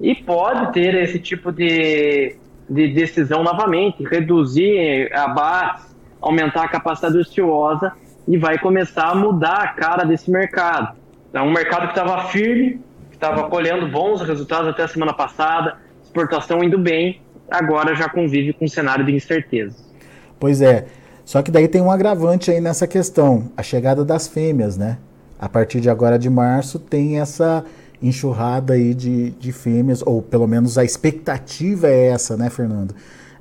E 0.02 0.16
pode 0.16 0.74
ter 0.74 0.96
esse 0.96 1.20
tipo 1.20 1.52
de, 1.52 2.36
de 2.68 2.88
decisão 2.96 3.44
novamente, 3.44 4.04
reduzir 4.04 5.14
abates, 5.14 5.96
aumentar 6.20 6.64
a 6.64 6.68
capacidade 6.68 7.16
ociosa 7.16 7.94
e 8.28 8.40
vai 8.40 8.58
começar 8.58 9.10
a 9.10 9.14
mudar 9.14 9.58
a 9.62 9.68
cara 9.68 10.04
desse 10.04 10.32
mercado. 10.32 10.98
É 11.32 11.40
um 11.44 11.52
mercado 11.52 11.84
que 11.84 12.00
estava 12.00 12.24
firme, 12.30 12.82
que 13.12 13.18
estava 13.18 13.44
colhendo 13.44 13.88
bons 13.88 14.22
resultados 14.22 14.68
até 14.68 14.82
a 14.82 14.88
semana 14.88 15.14
passada, 15.14 15.78
exportação 16.20 16.64
indo 16.64 16.78
bem, 16.78 17.22
agora 17.50 17.96
já 17.96 18.10
convive 18.10 18.54
com 18.54 18.66
um 18.66 18.68
cenário 18.68 19.06
de 19.06 19.14
incerteza. 19.14 19.76
Pois 20.40 20.62
é. 20.62 20.86
Só 21.24 21.42
que 21.42 21.52
daí 21.52 21.68
tem 21.68 21.82
um 21.82 21.92
agravante 21.92 22.52
aí 22.52 22.60
nessa 22.60 22.88
questão, 22.88 23.52
a 23.56 23.64
chegada 23.64 24.04
das 24.04 24.28
fêmeas, 24.28 24.78
né? 24.78 24.98
A 25.40 25.48
partir 25.48 25.80
de 25.80 25.90
agora 25.90 26.18
de 26.18 26.30
março 26.30 26.80
tem 26.80 27.20
essa 27.20 27.64
enxurrada 28.02 28.74
aí 28.74 28.94
de, 28.94 29.32
de 29.32 29.52
fêmeas, 29.52 30.02
ou 30.06 30.22
pelo 30.22 30.48
menos 30.48 30.78
a 30.78 30.84
expectativa 30.84 31.88
é 31.88 32.08
essa, 32.08 32.36
né, 32.36 32.50
Fernando? 32.50 32.96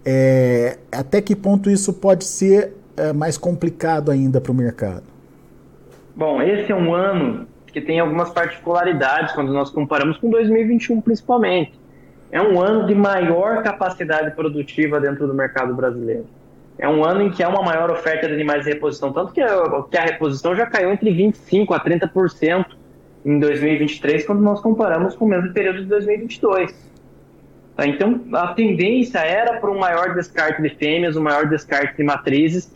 É, 0.05 0.79
até 0.93 1.21
que 1.21 1.35
ponto 1.35 1.71
isso 1.71 1.93
pode 1.93 2.25
ser 2.25 2.75
é, 2.97 3.13
mais 3.13 3.39
complicado 3.39 4.11
ainda 4.11 4.41
para 4.41 4.53
o 4.53 4.55
mercado? 4.55 5.05
Bom, 6.15 6.43
esse 6.43 6.71
é 6.71 6.75
um 6.75 6.93
ano 6.93 7.47
que 7.73 7.81
tem 7.81 8.01
algumas 8.01 8.31
particularidades 8.31 9.33
quando 9.35 9.53
nós 9.53 9.71
comparamos 9.71 10.19
com 10.19 10.31
2021 10.31 11.01
principalmente. 11.01 11.73
É 12.31 12.41
um 12.41 12.61
ano 12.61 12.87
de 12.87 12.95
maior 12.95 13.63
capacidade 13.63 14.33
produtiva 14.33 15.01
dentro 15.01 15.27
do 15.27 15.35
mercado 15.35 15.75
brasileiro. 15.75 16.27
É 16.79 16.89
um 16.89 17.05
ano 17.05 17.23
em 17.23 17.31
que 17.31 17.43
há 17.43 17.49
uma 17.49 17.63
maior 17.63 17.91
oferta 17.91 18.29
de 18.29 18.35
animais 18.35 18.65
de 18.65 18.71
reposição, 18.71 19.13
tanto 19.13 19.33
que 19.33 19.41
a, 19.41 19.83
que 19.91 19.97
a 19.97 20.03
reposição 20.03 20.55
já 20.55 20.67
caiu 20.67 20.93
entre 20.93 21.11
25% 21.11 21.73
a 21.75 21.81
30% 21.81 22.67
em 23.25 23.39
2023, 23.39 24.25
quando 24.25 24.41
nós 24.41 24.61
comparamos 24.61 25.17
com 25.17 25.25
o 25.25 25.29
mesmo 25.29 25.53
período 25.53 25.81
de 25.81 25.87
2022. 25.87 26.73
Tá? 27.75 27.87
Então, 27.87 28.21
a 28.35 28.49
tendência 28.49 29.19
era 29.19 29.59
para 29.59 29.71
um 29.71 29.79
maior 29.79 30.15
descarte 30.15 30.63
de 30.63 30.69
fêmeas, 30.71 31.17
um 31.17 31.23
maior 31.23 31.47
descarte 31.47 31.97
de 31.97 32.05
matrizes. 32.05 32.73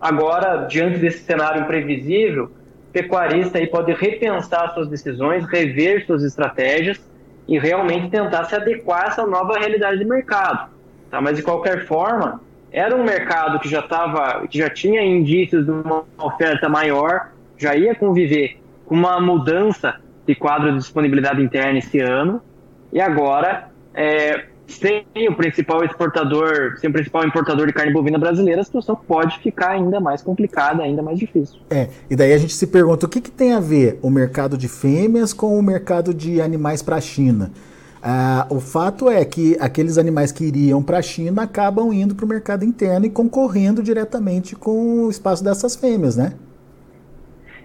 Agora, 0.00 0.66
diante 0.66 0.98
desse 0.98 1.22
cenário 1.22 1.62
imprevisível, 1.62 2.46
o 2.88 2.92
pecuarista 2.92 3.58
aí 3.58 3.66
pode 3.68 3.92
repensar 3.92 4.72
suas 4.74 4.88
decisões, 4.88 5.44
rever 5.44 6.04
suas 6.06 6.24
estratégias 6.24 7.00
e 7.46 7.58
realmente 7.58 8.10
tentar 8.10 8.44
se 8.44 8.54
adequar 8.54 9.04
a 9.04 9.06
essa 9.08 9.26
nova 9.26 9.58
realidade 9.58 9.98
de 9.98 10.04
mercado. 10.04 10.70
Tá? 11.10 11.20
Mas, 11.20 11.36
de 11.36 11.42
qualquer 11.42 11.86
forma, 11.86 12.40
era 12.72 12.94
um 12.96 13.04
mercado 13.04 13.58
que 13.60 13.68
já, 13.68 13.82
tava, 13.82 14.46
que 14.48 14.58
já 14.58 14.70
tinha 14.70 15.02
indícios 15.02 15.64
de 15.64 15.70
uma 15.70 16.04
oferta 16.18 16.68
maior, 16.68 17.30
já 17.56 17.76
ia 17.76 17.94
conviver 17.94 18.58
com 18.86 18.94
uma 18.94 19.20
mudança 19.20 19.96
de 20.26 20.34
quadro 20.34 20.72
de 20.72 20.78
disponibilidade 20.78 21.42
interna 21.42 21.78
esse 21.78 22.00
ano, 22.00 22.42
e 22.92 23.00
agora, 23.00 23.68
é, 23.92 24.46
sem 24.66 25.04
o 25.28 25.34
principal 25.34 25.84
exportador, 25.84 26.76
sem 26.78 26.90
o 26.90 26.92
principal 26.92 27.24
importador 27.26 27.66
de 27.66 27.72
carne 27.72 27.92
bovina 27.92 28.18
brasileira, 28.18 28.60
a 28.60 28.64
situação 28.64 28.96
pode 28.96 29.38
ficar 29.38 29.70
ainda 29.70 30.00
mais 30.00 30.22
complicada, 30.22 30.82
ainda 30.82 31.02
mais 31.02 31.18
difícil. 31.18 31.60
É, 31.70 31.88
e 32.08 32.16
daí 32.16 32.32
a 32.32 32.38
gente 32.38 32.54
se 32.54 32.66
pergunta 32.66 33.06
o 33.06 33.08
que, 33.08 33.20
que 33.20 33.30
tem 33.30 33.52
a 33.52 33.60
ver 33.60 33.98
o 34.02 34.10
mercado 34.10 34.56
de 34.56 34.68
fêmeas 34.68 35.32
com 35.32 35.58
o 35.58 35.62
mercado 35.62 36.14
de 36.14 36.40
animais 36.40 36.82
para 36.82 36.96
a 36.96 37.00
China. 37.00 37.50
Ah, 38.06 38.46
o 38.50 38.60
fato 38.60 39.08
é 39.08 39.24
que 39.24 39.56
aqueles 39.58 39.96
animais 39.96 40.30
que 40.30 40.44
iriam 40.44 40.82
para 40.82 40.98
a 40.98 41.02
China 41.02 41.42
acabam 41.42 41.90
indo 41.90 42.14
para 42.14 42.26
o 42.26 42.28
mercado 42.28 42.62
interno 42.62 43.06
e 43.06 43.10
concorrendo 43.10 43.82
diretamente 43.82 44.54
com 44.54 45.04
o 45.04 45.10
espaço 45.10 45.42
dessas 45.42 45.74
fêmeas, 45.74 46.14
né? 46.14 46.34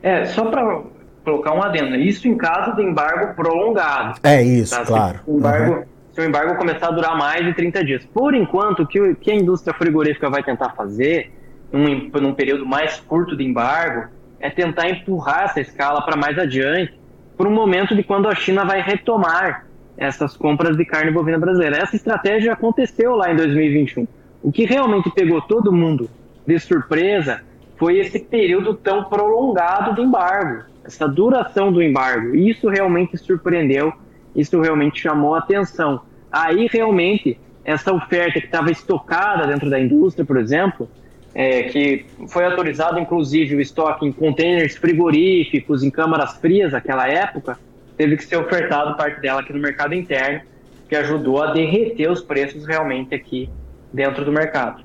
É, 0.01 0.25
só 0.27 0.45
para 0.45 0.81
colocar 1.25 1.53
um 1.53 1.61
adendo. 1.61 1.95
Isso 1.95 2.25
em 2.27 2.37
caso 2.37 2.73
de 2.75 2.81
embargo 2.81 3.35
prolongado. 3.35 4.19
É 4.23 4.41
isso, 4.41 4.75
tá? 4.75 4.85
claro. 4.85 5.19
Embargo, 5.27 5.73
uhum. 5.73 5.83
O 6.21 6.25
embargo 6.25 6.55
começar 6.55 6.87
a 6.87 6.91
durar 6.91 7.17
mais 7.17 7.45
de 7.45 7.53
30 7.53 7.83
dias. 7.83 8.05
Por 8.05 8.33
enquanto, 8.33 8.83
o 8.83 8.87
que, 8.87 9.15
que 9.15 9.31
a 9.31 9.35
indústria 9.35 9.73
frigorífica 9.73 10.29
vai 10.29 10.43
tentar 10.43 10.71
fazer, 10.71 11.31
num, 11.71 12.09
num 12.21 12.33
período 12.33 12.65
mais 12.65 12.99
curto 12.99 13.35
de 13.35 13.43
embargo, 13.43 14.09
é 14.39 14.49
tentar 14.49 14.89
empurrar 14.89 15.43
essa 15.45 15.61
escala 15.61 16.01
para 16.01 16.15
mais 16.15 16.37
adiante, 16.37 16.93
por 17.37 17.47
um 17.47 17.51
momento 17.51 17.95
de 17.95 18.03
quando 18.03 18.27
a 18.27 18.35
China 18.35 18.65
vai 18.65 18.81
retomar 18.81 19.65
essas 19.97 20.35
compras 20.35 20.77
de 20.77 20.85
carne 20.85 21.11
bovina 21.11 21.37
brasileira. 21.37 21.77
Essa 21.77 21.95
estratégia 21.95 22.53
aconteceu 22.53 23.15
lá 23.15 23.31
em 23.31 23.35
2021. 23.35 24.07
O 24.41 24.51
que 24.51 24.65
realmente 24.65 25.11
pegou 25.11 25.41
todo 25.41 25.71
mundo 25.71 26.09
de 26.45 26.59
surpresa 26.59 27.41
foi 27.77 27.97
esse 27.97 28.19
período 28.19 28.73
tão 28.73 29.05
prolongado 29.05 29.93
de 29.93 30.01
embargo 30.01 30.69
essa 30.89 31.07
duração 31.07 31.71
do 31.71 31.81
embargo. 31.81 32.35
Isso 32.35 32.67
realmente 32.67 33.15
surpreendeu, 33.17 33.93
isso 34.35 34.59
realmente 34.59 35.01
chamou 35.01 35.35
atenção. 35.35 36.01
Aí 36.31 36.67
realmente 36.71 37.39
essa 37.63 37.93
oferta 37.93 38.39
que 38.39 38.45
estava 38.45 38.71
estocada 38.71 39.45
dentro 39.47 39.69
da 39.69 39.79
indústria, 39.79 40.25
por 40.25 40.37
exemplo, 40.37 40.89
é, 41.33 41.63
que 41.63 42.05
foi 42.27 42.45
autorizado 42.45 42.99
inclusive 42.99 43.55
o 43.55 43.61
estoque 43.61 44.05
em 44.05 44.11
containers 44.11 44.75
frigoríficos, 44.75 45.83
em 45.83 45.89
câmaras 45.89 46.37
frias 46.37 46.71
naquela 46.71 47.07
época, 47.07 47.59
teve 47.95 48.17
que 48.17 48.25
ser 48.25 48.37
ofertado 48.37 48.95
parte 48.97 49.21
dela 49.21 49.41
aqui 49.41 49.53
no 49.53 49.59
mercado 49.59 49.93
interno, 49.93 50.41
que 50.87 50.95
ajudou 50.95 51.43
a 51.43 51.53
derreter 51.53 52.09
os 52.09 52.21
preços 52.21 52.65
realmente 52.65 53.13
aqui 53.13 53.49
dentro 53.93 54.25
do 54.25 54.31
mercado. 54.31 54.83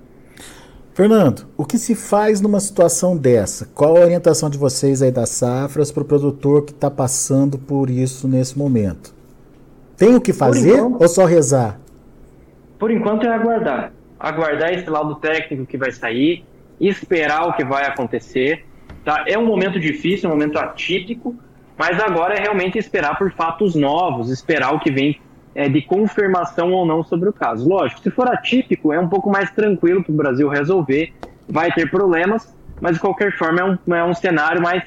Fernando, 0.93 1.47
o 1.57 1.65
que 1.65 1.77
se 1.77 1.95
faz 1.95 2.41
numa 2.41 2.61
situação 2.61 3.17
dessa? 3.17 3.69
Qual 3.75 3.97
a 3.97 4.01
orientação 4.01 4.49
de 4.49 4.57
vocês 4.57 5.03
aí 5.03 5.11
das 5.11 5.31
safras 5.31 5.91
para 5.91 6.03
o 6.03 6.07
produtor 6.07 6.65
que 6.65 6.71
está 6.71 6.89
passando 6.89 7.59
por 7.59 7.91
isso 7.91 8.29
nesse 8.29 8.57
momento? 8.57 9.13
Tem 9.97 10.15
o 10.15 10.21
que 10.21 10.33
fazer 10.33 10.79
enquanto, 10.79 11.03
ou 11.03 11.09
só 11.09 11.25
rezar? 11.25 11.79
Por 12.79 12.91
enquanto 12.91 13.25
é 13.25 13.29
aguardar. 13.29 13.93
Aguardar 14.19 14.73
esse 14.73 14.89
laudo 14.89 15.17
técnico 15.17 15.67
que 15.67 15.77
vai 15.77 15.93
sair, 15.93 16.45
esperar 16.81 17.49
o 17.49 17.53
que 17.55 17.65
vai 17.65 17.87
acontecer. 17.87 18.65
Tá? 19.05 19.25
É 19.27 19.39
um 19.39 19.47
momento 19.47 19.79
difícil, 19.79 20.29
um 20.29 20.33
momento 20.33 20.59
atípico, 20.59 21.35
mas 21.77 22.01
agora 22.01 22.35
é 22.35 22.41
realmente 22.41 22.79
esperar 22.79 23.19
por 23.19 23.31
fatos 23.33 23.75
novos, 23.75 24.31
esperar 24.31 24.75
o 24.75 24.81
que 24.81 24.91
vem 24.91 25.21
é, 25.55 25.69
de 25.69 25.83
confirmação 25.83 26.73
ou 26.73 26.85
não 26.85 27.03
sobre 27.03 27.29
o 27.29 27.33
caso. 27.33 27.69
Lógico, 27.69 28.01
se 28.01 28.11
for 28.11 28.29
atípico, 28.29 28.93
é 28.93 28.99
um 28.99 29.09
pouco 29.09 29.31
mais 29.31 29.51
tranquilo 29.51 30.03
para 30.03 30.13
o 30.13 30.17
Brasil 30.17 30.49
resolver, 30.49 31.13
vai 31.49 31.71
ter 31.71 31.91
problemas, 31.91 32.53
mas 32.81 32.95
de 32.95 33.01
qualquer 33.01 33.37
forma 33.37 33.61
é 33.61 33.65
um, 33.65 33.95
é 33.95 34.05
um 34.05 34.15
cenário 34.15 34.61
mais 34.61 34.83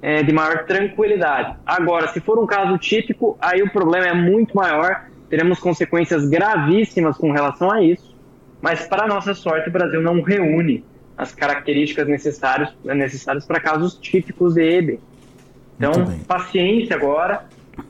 é, 0.00 0.22
de 0.22 0.32
maior 0.32 0.64
tranquilidade. 0.64 1.56
Agora, 1.66 2.08
se 2.08 2.20
for 2.20 2.38
um 2.38 2.46
caso 2.46 2.76
típico, 2.78 3.36
aí 3.40 3.62
o 3.62 3.70
problema 3.70 4.06
é 4.06 4.14
muito 4.14 4.56
maior, 4.56 5.06
teremos 5.28 5.58
consequências 5.58 6.28
gravíssimas 6.28 7.16
com 7.16 7.32
relação 7.32 7.70
a 7.70 7.82
isso, 7.82 8.16
mas 8.60 8.86
para 8.86 9.06
nossa 9.06 9.34
sorte 9.34 9.68
o 9.68 9.72
Brasil 9.72 10.00
não 10.00 10.22
reúne 10.22 10.84
as 11.16 11.34
características 11.34 12.06
necessárias, 12.06 12.72
necessárias 12.84 13.44
para 13.44 13.60
casos 13.60 13.94
típicos 13.94 14.54
de 14.54 14.62
EB. 14.62 15.00
Então, 15.76 15.92
paciência 16.26 16.96
agora, 16.96 17.44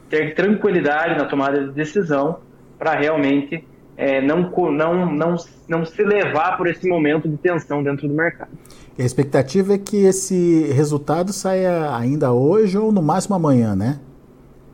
ter 0.09 0.35
tranquilidade 0.35 1.19
na 1.19 1.27
tomada 1.27 1.67
de 1.67 1.73
decisão 1.73 2.41
para 2.79 2.95
realmente 2.95 3.65
é, 3.97 4.21
não, 4.21 4.51
não, 4.71 5.13
não, 5.13 5.37
não 5.69 5.85
se 5.85 6.03
levar 6.05 6.57
por 6.57 6.69
esse 6.69 6.89
momento 6.89 7.29
de 7.29 7.37
tensão 7.37 7.83
dentro 7.83 8.07
do 8.07 8.15
mercado. 8.15 8.51
A 9.03 9.07
expectativa 9.07 9.75
é 9.75 9.79
que 9.79 10.05
esse 10.05 10.65
resultado 10.73 11.33
saia 11.33 11.95
ainda 11.97 12.33
hoje 12.33 12.77
ou 12.77 12.91
no 12.91 13.03
máximo 13.03 13.37
amanhã, 13.37 13.75
né? 13.75 13.99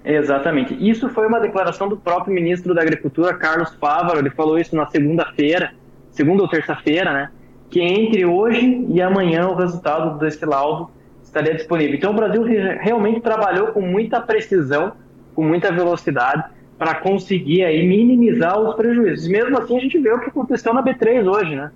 Exatamente. 0.04 0.74
Isso 0.78 1.08
foi 1.08 1.26
uma 1.26 1.40
declaração 1.40 1.88
do 1.88 1.96
próprio 1.96 2.34
ministro 2.34 2.74
da 2.74 2.82
Agricultura, 2.82 3.34
Carlos 3.34 3.74
Fávaro. 3.74 4.18
Ele 4.18 4.30
falou 4.30 4.58
isso 4.58 4.76
na 4.76 4.87
segunda-feira, 4.87 5.72
segunda 6.10 6.42
ou 6.42 6.48
terça-feira, 6.48 7.12
né? 7.12 7.30
Que 7.70 7.80
entre 7.80 8.24
hoje 8.24 8.87
e 8.88 9.00
amanhã 9.00 9.48
o 9.48 9.54
resultado 9.54 10.18
desse 10.18 10.44
laudo 10.44 10.90
estaria 11.22 11.54
disponível. 11.54 11.94
Então 11.94 12.12
o 12.12 12.16
Brasil 12.16 12.42
realmente 12.42 13.20
trabalhou 13.20 13.68
com 13.68 13.80
muita 13.80 14.20
precisão 14.20 14.92
com 15.34 15.42
muita 15.42 15.72
velocidade 15.72 16.44
para 16.78 16.94
conseguir 16.94 17.64
aí 17.64 17.87
minimizar 17.87 18.58
os 18.58 18.74
prejuízos. 18.74 19.28
Mesmo 19.28 19.58
assim, 19.58 19.76
a 19.76 19.80
gente 19.80 19.98
vê 19.98 20.12
o 20.12 20.20
que 20.20 20.30
aconteceu 20.30 20.72
na 20.72 20.82
B3 20.82 21.26
hoje, 21.28 21.54
né? 21.54 21.70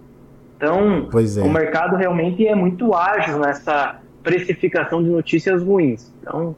Então, 0.58 1.08
é. 1.12 1.40
o 1.40 1.48
mercado 1.48 1.94
realmente 1.94 2.44
é 2.44 2.54
muito 2.54 2.92
ágil 2.92 3.38
nessa 3.38 4.00
precificação 4.24 5.00
de 5.00 5.08
notícias 5.08 5.62
ruins. 5.62 6.12
Então, 6.20 6.54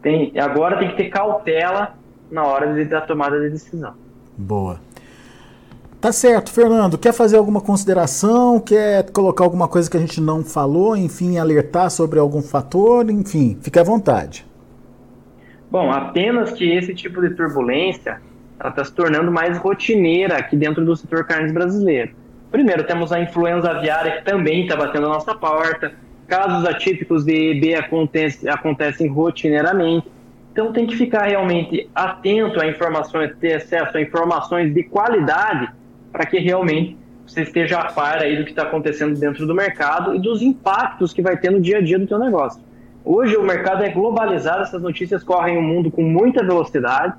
tem, 0.00 0.32
agora 0.40 0.78
tem 0.78 0.88
que 0.88 0.96
ter 0.96 1.10
cautela 1.10 1.94
na 2.30 2.44
hora 2.44 2.72
de, 2.72 2.86
da 2.86 3.02
tomada 3.02 3.38
de 3.38 3.50
decisão. 3.50 3.92
Boa. 4.38 4.80
Tá 6.00 6.12
certo, 6.12 6.50
Fernando. 6.50 6.96
Quer 6.96 7.12
fazer 7.12 7.36
alguma 7.36 7.60
consideração? 7.60 8.58
Quer 8.58 9.10
colocar 9.10 9.44
alguma 9.44 9.68
coisa 9.68 9.90
que 9.90 9.98
a 9.98 10.00
gente 10.00 10.20
não 10.20 10.42
falou? 10.42 10.96
Enfim, 10.96 11.36
alertar 11.36 11.90
sobre 11.90 12.18
algum 12.18 12.40
fator? 12.40 13.10
Enfim, 13.10 13.58
fique 13.60 13.78
à 13.78 13.82
vontade. 13.82 14.46
Bom, 15.70 15.90
apenas 15.90 16.52
que 16.52 16.64
esse 16.72 16.94
tipo 16.94 17.20
de 17.20 17.34
turbulência 17.34 18.20
está 18.64 18.82
se 18.82 18.92
tornando 18.92 19.30
mais 19.30 19.58
rotineira 19.58 20.38
aqui 20.38 20.56
dentro 20.56 20.84
do 20.84 20.96
setor 20.96 21.24
carnes 21.24 21.52
brasileiro. 21.52 22.12
Primeiro, 22.50 22.84
temos 22.84 23.12
a 23.12 23.20
influenza 23.20 23.70
aviária 23.70 24.18
que 24.18 24.24
também 24.24 24.62
está 24.62 24.76
batendo 24.76 25.06
a 25.06 25.10
nossa 25.10 25.34
porta. 25.34 25.92
Casos 26.26 26.64
atípicos 26.64 27.24
de 27.24 27.52
EB 27.52 27.74
acontecem, 27.74 28.48
acontecem 28.48 29.08
rotineiramente. 29.08 30.06
Então 30.52 30.72
tem 30.72 30.86
que 30.86 30.96
ficar 30.96 31.24
realmente 31.24 31.88
atento 31.94 32.60
a 32.60 32.66
informações, 32.66 33.36
ter 33.38 33.54
acesso 33.54 33.96
a 33.96 34.00
informações 34.00 34.72
de 34.72 34.82
qualidade 34.84 35.68
para 36.10 36.24
que 36.24 36.38
realmente 36.38 36.96
você 37.26 37.42
esteja 37.42 37.80
a 37.80 37.92
par 37.92 38.18
aí 38.18 38.36
do 38.36 38.44
que 38.44 38.50
está 38.50 38.62
acontecendo 38.62 39.18
dentro 39.18 39.46
do 39.46 39.54
mercado 39.54 40.14
e 40.14 40.18
dos 40.18 40.40
impactos 40.40 41.12
que 41.12 41.20
vai 41.20 41.36
ter 41.36 41.50
no 41.50 41.60
dia 41.60 41.78
a 41.78 41.80
dia 41.82 41.98
do 41.98 42.06
teu 42.06 42.18
negócio. 42.18 42.62
Hoje 43.04 43.36
o 43.36 43.42
mercado 43.42 43.84
é 43.84 43.90
globalizado, 43.90 44.62
essas 44.62 44.80
notícias 44.80 45.22
correm 45.22 45.58
o 45.58 45.62
mundo 45.62 45.90
com 45.90 46.02
muita 46.02 46.42
velocidade, 46.42 47.14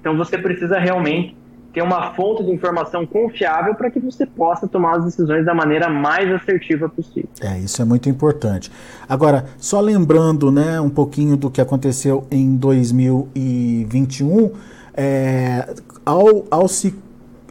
então 0.00 0.16
você 0.16 0.36
precisa 0.36 0.78
realmente 0.78 1.36
ter 1.72 1.82
uma 1.82 2.12
fonte 2.14 2.44
de 2.44 2.50
informação 2.50 3.06
confiável 3.06 3.74
para 3.74 3.90
que 3.90 3.98
você 3.98 4.26
possa 4.26 4.68
tomar 4.68 4.98
as 4.98 5.04
decisões 5.04 5.46
da 5.46 5.54
maneira 5.54 5.88
mais 5.88 6.30
assertiva 6.30 6.88
possível. 6.88 7.30
É, 7.40 7.58
isso 7.58 7.80
é 7.80 7.84
muito 7.84 8.08
importante. 8.08 8.70
Agora, 9.08 9.46
só 9.56 9.80
lembrando 9.80 10.52
né, 10.52 10.80
um 10.80 10.90
pouquinho 10.90 11.36
do 11.36 11.50
que 11.50 11.60
aconteceu 11.60 12.26
em 12.30 12.54
2021, 12.56 14.50
é, 14.94 15.74
ao, 16.04 16.44
ao 16.50 16.68
se 16.68 16.94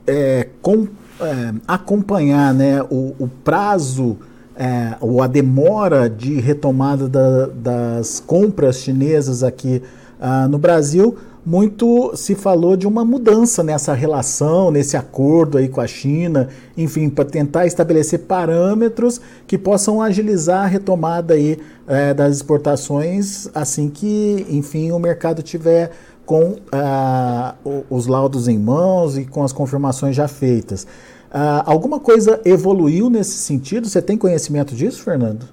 é, 0.06 0.48
com, 0.62 0.88
é, 1.20 1.54
acompanhar 1.68 2.54
né, 2.54 2.82
o, 2.84 3.16
o 3.18 3.28
prazo 3.44 4.18
é, 4.56 4.96
ou 5.00 5.24
a 5.24 5.28
demora 5.28 6.08
de 6.10 6.40
retomada 6.40 7.10
da, 7.10 7.48
das 7.48 8.20
compras 8.20 8.78
chinesas 8.78 9.44
aqui 9.44 9.82
uh, 10.20 10.48
no 10.48 10.60
Brasil, 10.60 11.18
muito 11.46 12.16
se 12.16 12.36
falou 12.36 12.78
de 12.78 12.88
uma 12.88 13.04
mudança 13.04 13.64
nessa 13.64 13.94
relação, 13.94 14.70
nesse 14.70 14.96
acordo 14.96 15.58
aí 15.58 15.68
com 15.68 15.82
a 15.82 15.88
China, 15.88 16.50
enfim, 16.78 17.10
para 17.10 17.26
tentar 17.26 17.66
estabelecer 17.66 18.20
parâmetros 18.20 19.20
que 19.48 19.58
possam 19.58 20.02
agilizar 20.02 20.64
a 20.64 20.68
retomada 20.68 21.34
aí 21.34 21.58
é, 21.88 22.14
das 22.14 22.36
exportações 22.38 23.50
assim 23.56 23.90
que, 23.90 24.46
enfim, 24.50 24.92
o 24.92 25.00
mercado 25.00 25.42
tiver 25.42 25.92
com 26.26 26.52
uh, 26.52 27.84
os 27.90 28.08
laudos 28.08 28.48
em 28.48 28.58
mãos 28.58 29.18
e 29.18 29.26
com 29.26 29.44
as 29.44 29.52
confirmações 29.52 30.16
já 30.16 30.28
feitas. 30.28 30.84
Uh, 30.84 31.64
alguma 31.66 32.00
coisa 32.00 32.40
evoluiu 32.46 33.10
nesse 33.10 33.38
sentido? 33.38 33.88
Você 33.88 34.02
tem 34.02 34.18
conhecimento 34.18 34.76
disso, 34.76 35.02
Fernando? 35.02 35.46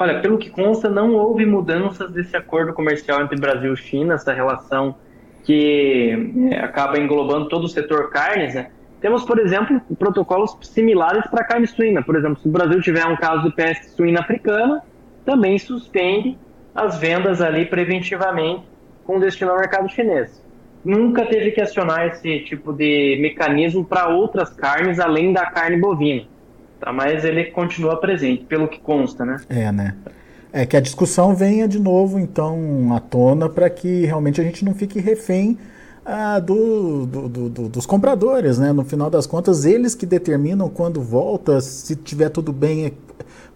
Olha, 0.00 0.18
pelo 0.22 0.38
que 0.38 0.48
consta, 0.48 0.88
não 0.88 1.12
houve 1.12 1.44
mudanças 1.44 2.10
desse 2.10 2.34
acordo 2.34 2.72
comercial 2.72 3.20
entre 3.20 3.38
Brasil 3.38 3.74
e 3.74 3.76
China, 3.76 4.14
essa 4.14 4.32
relação 4.32 4.94
que 5.44 6.48
é, 6.50 6.58
acaba 6.58 6.98
englobando 6.98 7.50
todo 7.50 7.64
o 7.64 7.68
setor 7.68 8.08
carnes, 8.08 8.54
né? 8.54 8.70
Temos, 8.98 9.24
por 9.24 9.38
exemplo, 9.38 9.78
protocolos 9.98 10.56
similares 10.62 11.26
para 11.26 11.44
carne 11.44 11.66
suína. 11.66 12.02
Por 12.02 12.16
exemplo, 12.16 12.38
se 12.40 12.48
o 12.48 12.50
Brasil 12.50 12.80
tiver 12.80 13.04
um 13.04 13.16
caso 13.16 13.42
de 13.42 13.54
peste 13.54 13.90
suína 13.90 14.20
africana, 14.20 14.82
também 15.22 15.58
suspende 15.58 16.38
as 16.74 16.98
vendas 16.98 17.42
ali 17.42 17.66
preventivamente 17.66 18.64
com 19.04 19.20
destino 19.20 19.50
ao 19.50 19.58
mercado 19.58 19.86
chinês. 19.90 20.42
Nunca 20.82 21.26
teve 21.26 21.50
que 21.50 21.60
acionar 21.60 22.06
esse 22.06 22.40
tipo 22.40 22.72
de 22.72 23.18
mecanismo 23.20 23.84
para 23.84 24.08
outras 24.08 24.48
carnes 24.48 24.98
além 24.98 25.34
da 25.34 25.44
carne 25.44 25.76
bovina 25.76 26.29
tá? 26.80 26.92
Mas 26.92 27.24
ele 27.24 27.44
continua 27.46 27.96
presente, 27.96 28.44
pelo 28.44 28.66
que 28.66 28.80
consta, 28.80 29.24
né? 29.24 29.40
É, 29.48 29.70
né? 29.70 29.94
É 30.52 30.66
que 30.66 30.76
a 30.76 30.80
discussão 30.80 31.34
venha 31.34 31.68
de 31.68 31.78
novo, 31.78 32.18
então, 32.18 32.92
à 32.94 32.98
tona, 32.98 33.48
para 33.48 33.70
que 33.70 34.04
realmente 34.06 34.40
a 34.40 34.44
gente 34.44 34.64
não 34.64 34.74
fique 34.74 34.98
refém 34.98 35.56
ah, 36.04 36.40
do, 36.40 37.06
do, 37.06 37.28
do, 37.28 37.68
dos 37.68 37.86
compradores, 37.86 38.58
né? 38.58 38.72
No 38.72 38.84
final 38.84 39.08
das 39.08 39.26
contas, 39.26 39.64
eles 39.64 39.94
que 39.94 40.06
determinam 40.06 40.68
quando 40.68 41.00
volta, 41.00 41.60
se 41.60 41.94
tiver 41.94 42.30
tudo 42.30 42.52
bem 42.52 42.94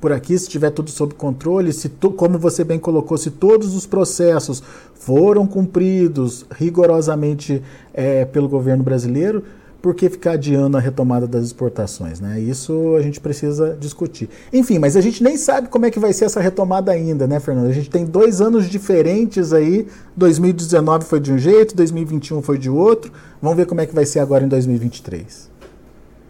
por 0.01 0.13
aqui, 0.13 0.39
se 0.39 0.49
tiver 0.49 0.71
tudo 0.71 0.91
sob 0.91 1.15
controle, 1.15 1.73
se 1.73 1.89
tu, 1.89 2.11
como 2.11 2.39
você 2.39 2.63
bem 2.63 2.79
colocou, 2.79 3.17
se 3.17 3.31
todos 3.31 3.75
os 3.75 3.87
processos 3.87 4.63
foram 4.95 5.47
cumpridos 5.47 6.47
rigorosamente 6.55 7.63
é, 7.93 8.25
pelo 8.25 8.49
governo 8.49 8.85
brasileiro, 8.85 9.43
por 9.85 9.95
que 9.95 10.09
ficar 10.09 10.33
adiando 10.33 10.79
a 10.79 10.81
retomada 10.81 11.27
das 11.27 11.45
exportações? 11.45 12.19
Né? 12.19 12.41
Isso 12.41 12.97
a 12.97 13.03
gente 13.03 13.21
precisa 13.21 13.77
discutir. 13.79 14.31
Enfim, 14.51 14.79
mas 14.79 14.97
a 14.97 15.01
gente 15.03 15.23
nem 15.23 15.37
sabe 15.37 15.69
como 15.69 15.85
é 15.85 15.91
que 15.91 15.99
vai 15.99 16.11
ser 16.15 16.25
essa 16.25 16.41
retomada 16.41 16.91
ainda, 16.91 17.27
né, 17.27 17.39
Fernando? 17.39 17.69
A 17.69 17.73
gente 17.73 17.91
tem 17.91 18.07
dois 18.07 18.41
anos 18.41 18.71
diferentes 18.71 19.53
aí. 19.53 19.87
2019 20.17 21.05
foi 21.05 21.21
de 21.21 21.31
um 21.35 21.37
jeito, 21.37 21.77
2021 21.77 22.41
foi 22.41 22.57
de 22.57 22.71
outro. 22.71 23.13
Vamos 23.43 23.59
ver 23.59 23.67
como 23.67 23.83
é 23.83 23.87
que 23.87 23.95
vai 23.95 24.07
ser 24.07 24.21
agora 24.21 24.43
em 24.43 24.49
2023. 24.49 25.53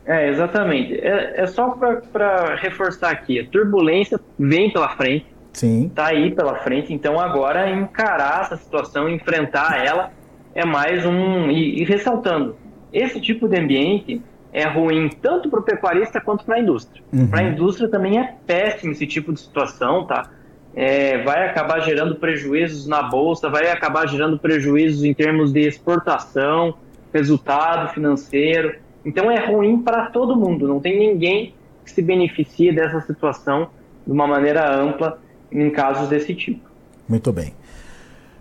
É, 0.04 0.30
exatamente. 0.30 0.94
É, 0.94 1.42
é 1.42 1.46
só 1.46 1.78
para 2.12 2.56
reforçar 2.56 3.12
aqui: 3.12 3.38
a 3.38 3.46
turbulência 3.46 4.18
vem 4.36 4.72
pela 4.72 4.88
frente. 4.96 5.26
Sim. 5.52 5.86
Está 5.86 6.06
aí 6.06 6.32
pela 6.32 6.56
frente. 6.56 6.92
Então, 6.92 7.20
agora, 7.20 7.70
encarar 7.70 8.40
essa 8.40 8.56
situação, 8.56 9.08
enfrentar 9.08 9.86
ela, 9.86 10.10
é 10.56 10.64
mais 10.64 11.06
um. 11.06 11.48
E, 11.52 11.82
e 11.82 11.84
ressaltando, 11.84 12.56
esse 12.94 13.20
tipo 13.20 13.48
de 13.48 13.58
ambiente 13.58 14.22
é 14.52 14.64
ruim 14.68 15.10
tanto 15.20 15.50
para 15.50 15.58
o 15.58 15.62
pecuarista 15.64 16.20
quanto 16.20 16.44
para 16.44 16.54
a 16.54 16.60
indústria. 16.60 17.02
Uhum. 17.12 17.26
Para 17.26 17.40
a 17.40 17.42
indústria 17.42 17.88
também 17.88 18.20
é 18.20 18.36
péssimo 18.46 18.92
esse 18.92 19.04
tipo 19.04 19.32
de 19.32 19.40
situação, 19.40 20.06
tá? 20.06 20.30
É, 20.76 21.22
vai 21.22 21.48
acabar 21.48 21.80
gerando 21.80 22.14
prejuízos 22.16 22.86
na 22.86 23.02
bolsa, 23.02 23.48
vai 23.48 23.68
acabar 23.70 24.06
gerando 24.08 24.38
prejuízos 24.38 25.02
em 25.02 25.12
termos 25.12 25.52
de 25.52 25.60
exportação, 25.60 26.74
resultado 27.12 27.92
financeiro. 27.92 28.76
Então 29.04 29.28
é 29.28 29.44
ruim 29.44 29.82
para 29.82 30.06
todo 30.06 30.36
mundo. 30.36 30.68
Não 30.68 30.80
tem 30.80 30.98
ninguém 30.98 31.54
que 31.84 31.90
se 31.90 32.00
beneficie 32.00 32.72
dessa 32.72 33.00
situação 33.00 33.70
de 34.06 34.12
uma 34.12 34.26
maneira 34.26 34.72
ampla 34.72 35.18
em 35.50 35.68
casos 35.70 36.08
desse 36.08 36.34
tipo. 36.34 36.68
Muito 37.08 37.32
bem. 37.32 37.52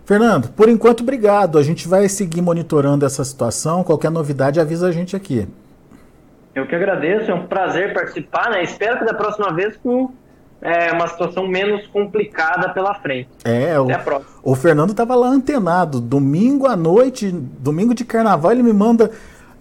Fernando, 0.04 0.48
por 0.50 0.68
enquanto, 0.68 1.00
obrigado. 1.00 1.58
A 1.58 1.62
gente 1.62 1.88
vai 1.88 2.08
seguir 2.08 2.42
monitorando 2.42 3.06
essa 3.06 3.24
situação. 3.24 3.82
Qualquer 3.82 4.10
novidade, 4.10 4.60
avisa 4.60 4.88
a 4.88 4.92
gente 4.92 5.16
aqui. 5.16 5.48
Eu 6.54 6.66
que 6.66 6.74
agradeço, 6.74 7.30
é 7.30 7.34
um 7.34 7.46
prazer 7.46 7.92
participar, 7.92 8.50
né? 8.50 8.62
Espero 8.62 8.98
que 8.98 9.04
da 9.04 9.14
próxima 9.14 9.52
vez 9.52 9.76
com 9.76 10.10
é, 10.62 10.92
uma 10.92 11.08
situação 11.08 11.48
menos 11.48 11.86
complicada 11.88 12.68
pela 12.68 12.94
frente. 12.94 13.28
É, 13.44 13.72
Até 13.72 13.80
o, 13.80 13.94
a 13.94 13.98
próxima. 13.98 14.30
o 14.42 14.54
Fernando 14.54 14.90
estava 14.90 15.14
lá 15.14 15.28
antenado. 15.28 16.00
Domingo 16.00 16.66
à 16.66 16.76
noite, 16.76 17.30
domingo 17.30 17.94
de 17.94 18.04
carnaval, 18.04 18.52
ele 18.52 18.62
me 18.62 18.72
manda. 18.72 19.10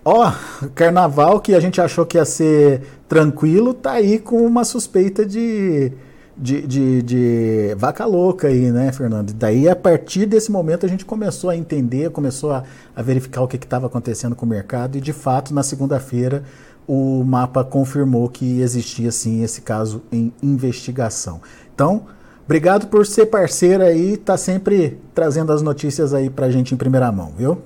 Ó, 0.06 0.32
carnaval 0.76 1.40
que 1.40 1.56
a 1.56 1.60
gente 1.60 1.80
achou 1.82 2.06
que 2.06 2.18
ia 2.18 2.26
ser 2.26 2.82
tranquilo, 3.08 3.74
tá 3.74 3.94
aí 3.94 4.20
com 4.20 4.46
uma 4.46 4.64
suspeita 4.64 5.26
de 5.26 5.92
de, 6.36 6.66
de, 6.66 7.02
de, 7.02 7.76
vaca 7.76 8.06
louca 8.06 8.48
aí, 8.48 8.72
né, 8.72 8.92
Fernando? 8.92 9.34
Daí, 9.34 9.70
a 9.70 9.76
partir 9.76 10.26
desse 10.26 10.52
momento, 10.52 10.86
a 10.86 10.90
gente 10.90 11.06
começou 11.06 11.50
a 11.50 11.56
entender, 11.56 12.10
começou 12.12 12.52
a, 12.52 12.64
a 12.96 13.02
verificar 13.02 13.42
o 13.42 13.48
que 13.48 13.56
estava 13.56 13.88
acontecendo 13.88 14.36
com 14.36 14.46
o 14.46 14.50
mercado 14.50 14.98
e, 14.98 15.02
de 15.02 15.14
fato, 15.14 15.54
na 15.54 15.64
segunda-feira, 15.64 16.44
o 16.88 17.24
mapa 17.24 17.64
confirmou 17.64 18.28
que 18.30 18.62
existia, 18.62 19.12
sim, 19.12 19.44
esse 19.44 19.62
caso 19.62 20.04
em 20.12 20.34
investigação. 20.42 21.42
Então, 21.74 22.08
obrigado 22.46 22.88
por 22.88 23.06
ser 23.06 23.28
parceiro 23.28 23.84
aí, 23.84 24.18
tá 24.18 24.36
sempre 24.36 25.00
trazendo 25.14 25.54
as 25.54 25.62
notícias 25.62 26.14
aí 26.14 26.30
pra 26.30 26.50
gente 26.50 26.74
em 26.74 26.78
primeira 26.78 27.12
mão, 27.12 27.34
viu? 27.38 27.62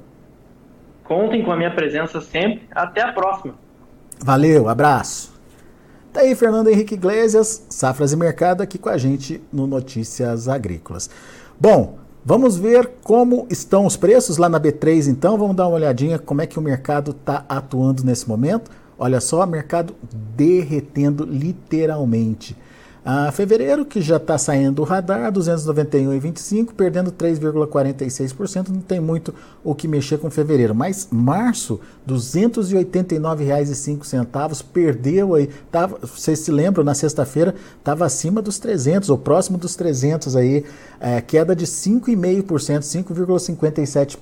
Contem 1.03 1.43
com 1.43 1.51
a 1.51 1.55
minha 1.55 1.73
presença 1.73 2.19
sempre. 2.19 2.63
Até 2.69 3.01
a 3.01 3.13
próxima. 3.13 3.55
Valeu, 4.23 4.67
abraço. 4.67 5.36
Tá 6.13 6.21
aí 6.21 6.33
Fernando 6.35 6.69
Henrique 6.69 6.95
Iglesias, 6.95 7.63
Safras 7.69 8.11
e 8.11 8.15
Mercado, 8.15 8.61
aqui 8.61 8.77
com 8.77 8.89
a 8.89 8.97
gente 8.97 9.41
no 9.51 9.67
Notícias 9.67 10.47
Agrícolas. 10.47 11.09
Bom, 11.59 11.97
vamos 12.25 12.57
ver 12.57 12.91
como 13.03 13.45
estão 13.49 13.85
os 13.85 13.97
preços 13.97 14.37
lá 14.37 14.49
na 14.49 14.59
B3 14.59 15.07
então. 15.07 15.37
Vamos 15.37 15.55
dar 15.55 15.67
uma 15.67 15.75
olhadinha 15.75 16.17
como 16.17 16.41
é 16.41 16.47
que 16.47 16.57
o 16.57 16.61
mercado 16.61 17.11
está 17.11 17.45
atuando 17.47 18.03
nesse 18.03 18.27
momento. 18.27 18.71
Olha 18.97 19.21
só, 19.21 19.45
mercado 19.45 19.95
derretendo 20.35 21.23
literalmente. 21.23 22.55
A 23.09 23.31
fevereiro, 23.31 23.85
que 23.85 24.01
já 24.01 24.17
está 24.17 24.37
saindo 24.37 24.75
do 24.75 24.83
radar, 24.83 25.31
291,25, 25.31 26.73
perdendo 26.73 27.09
3,46%, 27.09 28.67
não 28.67 28.81
tem 28.81 28.99
muito 28.99 29.33
o 29.63 29.73
que 29.73 29.87
mexer 29.87 30.17
com 30.17 30.29
fevereiro. 30.29 30.75
Mas 30.75 31.07
março, 31.09 31.79
R$ 32.05 32.13
289,05, 32.13 34.61
perdeu 34.73 35.35
aí, 35.35 35.47
tava, 35.71 35.97
vocês 36.01 36.39
se 36.39 36.51
lembram, 36.51 36.83
na 36.83 36.93
sexta-feira 36.93 37.55
estava 37.79 38.05
acima 38.05 38.41
dos 38.41 38.59
300, 38.59 39.09
ou 39.09 39.17
próximo 39.17 39.57
dos 39.57 39.77
300 39.77 40.35
aí, 40.35 40.65
é, 40.99 41.21
queda 41.21 41.55
de 41.55 41.65
5,5%, 41.65 44.17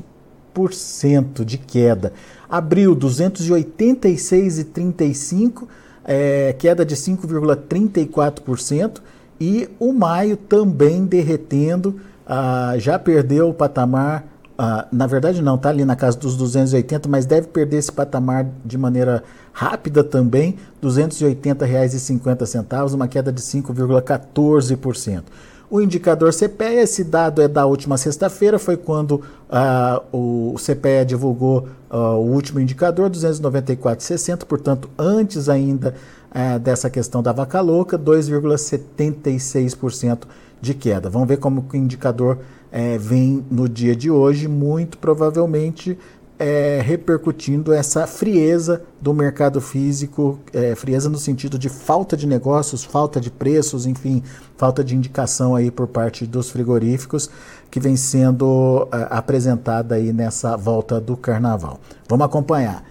5,57% 0.53 1.43
de 1.43 1.57
queda. 1.57 2.13
Abril, 2.47 2.95
286,35%, 2.95 5.67
é, 6.05 6.55
queda 6.57 6.85
de 6.85 6.95
5,34%, 6.95 9.01
e 9.39 9.69
o 9.79 9.91
maio 9.91 10.37
também 10.37 11.05
derretendo, 11.05 11.99
ah, 12.25 12.75
já 12.77 12.97
perdeu 12.97 13.49
o 13.49 13.53
patamar, 13.53 14.25
ah, 14.57 14.87
na 14.91 15.05
verdade 15.07 15.41
não, 15.41 15.55
está 15.55 15.69
ali 15.69 15.83
na 15.83 15.95
casa 15.95 16.17
dos 16.17 16.37
280, 16.37 17.09
mas 17.09 17.25
deve 17.25 17.47
perder 17.47 17.77
esse 17.77 17.91
patamar 17.91 18.45
de 18.63 18.77
maneira 18.77 19.23
rápida 19.51 20.03
também, 20.03 20.51
R$ 20.81 20.87
280,50, 20.87 22.93
uma 22.93 23.07
queda 23.07 23.31
de 23.31 23.41
5,14%. 23.41 25.23
O 25.69 25.81
indicador 25.81 26.31
CPEA, 26.31 26.83
esse 26.83 27.03
dado 27.03 27.41
é 27.41 27.47
da 27.47 27.65
última 27.65 27.97
sexta-feira, 27.97 28.59
foi 28.59 28.77
quando 28.77 29.21
uh, 29.49 29.99
o 30.11 30.55
CPEA 30.57 31.03
divulgou 31.03 31.67
o 31.95 32.31
último 32.31 32.59
indicador, 32.59 33.09
294,60, 33.09 34.43
portanto, 34.45 34.87
antes 34.97 35.49
ainda 35.49 35.95
uh, 36.31 36.57
dessa 36.59 36.89
questão 36.89 37.23
da 37.23 37.31
vaca 37.31 37.61
louca, 37.61 37.97
2,76% 37.97 40.23
de 40.61 40.73
queda. 40.73 41.09
Vamos 41.09 41.27
ver 41.27 41.37
como 41.37 41.65
o 41.71 41.75
indicador 41.75 42.39
eh, 42.71 42.97
vem 42.97 43.45
no 43.49 43.69
dia 43.69 43.95
de 43.95 44.11
hoje, 44.11 44.47
muito 44.47 44.97
provavelmente 44.97 45.97
é, 46.37 46.81
repercutindo 46.83 47.73
essa 47.73 48.05
frieza 48.05 48.83
do 49.01 49.13
mercado 49.13 49.61
físico, 49.61 50.39
é, 50.53 50.75
frieza 50.75 51.09
no 51.09 51.17
sentido 51.17 51.57
de 51.57 51.69
falta 51.69 52.17
de 52.17 52.27
negócios, 52.27 52.83
falta 52.83 53.21
de 53.21 53.31
preços, 53.31 53.85
enfim, 53.85 54.21
falta 54.57 54.83
de 54.83 54.95
indicação 54.95 55.55
aí 55.55 55.71
por 55.71 55.87
parte 55.87 56.25
dos 56.25 56.49
frigoríficos 56.49 57.29
que 57.71 57.79
vem 57.79 57.95
sendo 57.95 58.87
é, 58.91 59.07
apresentada 59.09 59.95
aí 59.95 60.11
nessa 60.11 60.57
volta 60.57 60.99
do 60.99 61.15
carnaval. 61.15 61.79
Vamos 62.07 62.25
acompanhar. 62.25 62.83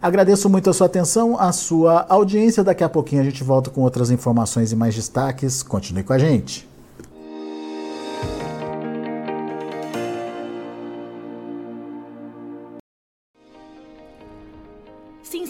Agradeço 0.00 0.50
muito 0.50 0.68
a 0.68 0.72
sua 0.72 0.86
atenção, 0.86 1.38
a 1.38 1.52
sua 1.52 2.04
audiência. 2.08 2.64
Daqui 2.64 2.82
a 2.82 2.88
pouquinho 2.88 3.22
a 3.22 3.24
gente 3.24 3.44
volta 3.44 3.70
com 3.70 3.82
outras 3.82 4.10
informações 4.10 4.72
e 4.72 4.76
mais 4.76 4.94
destaques. 4.94 5.62
Continue 5.62 6.02
com 6.02 6.12
a 6.12 6.18
gente. 6.18 6.71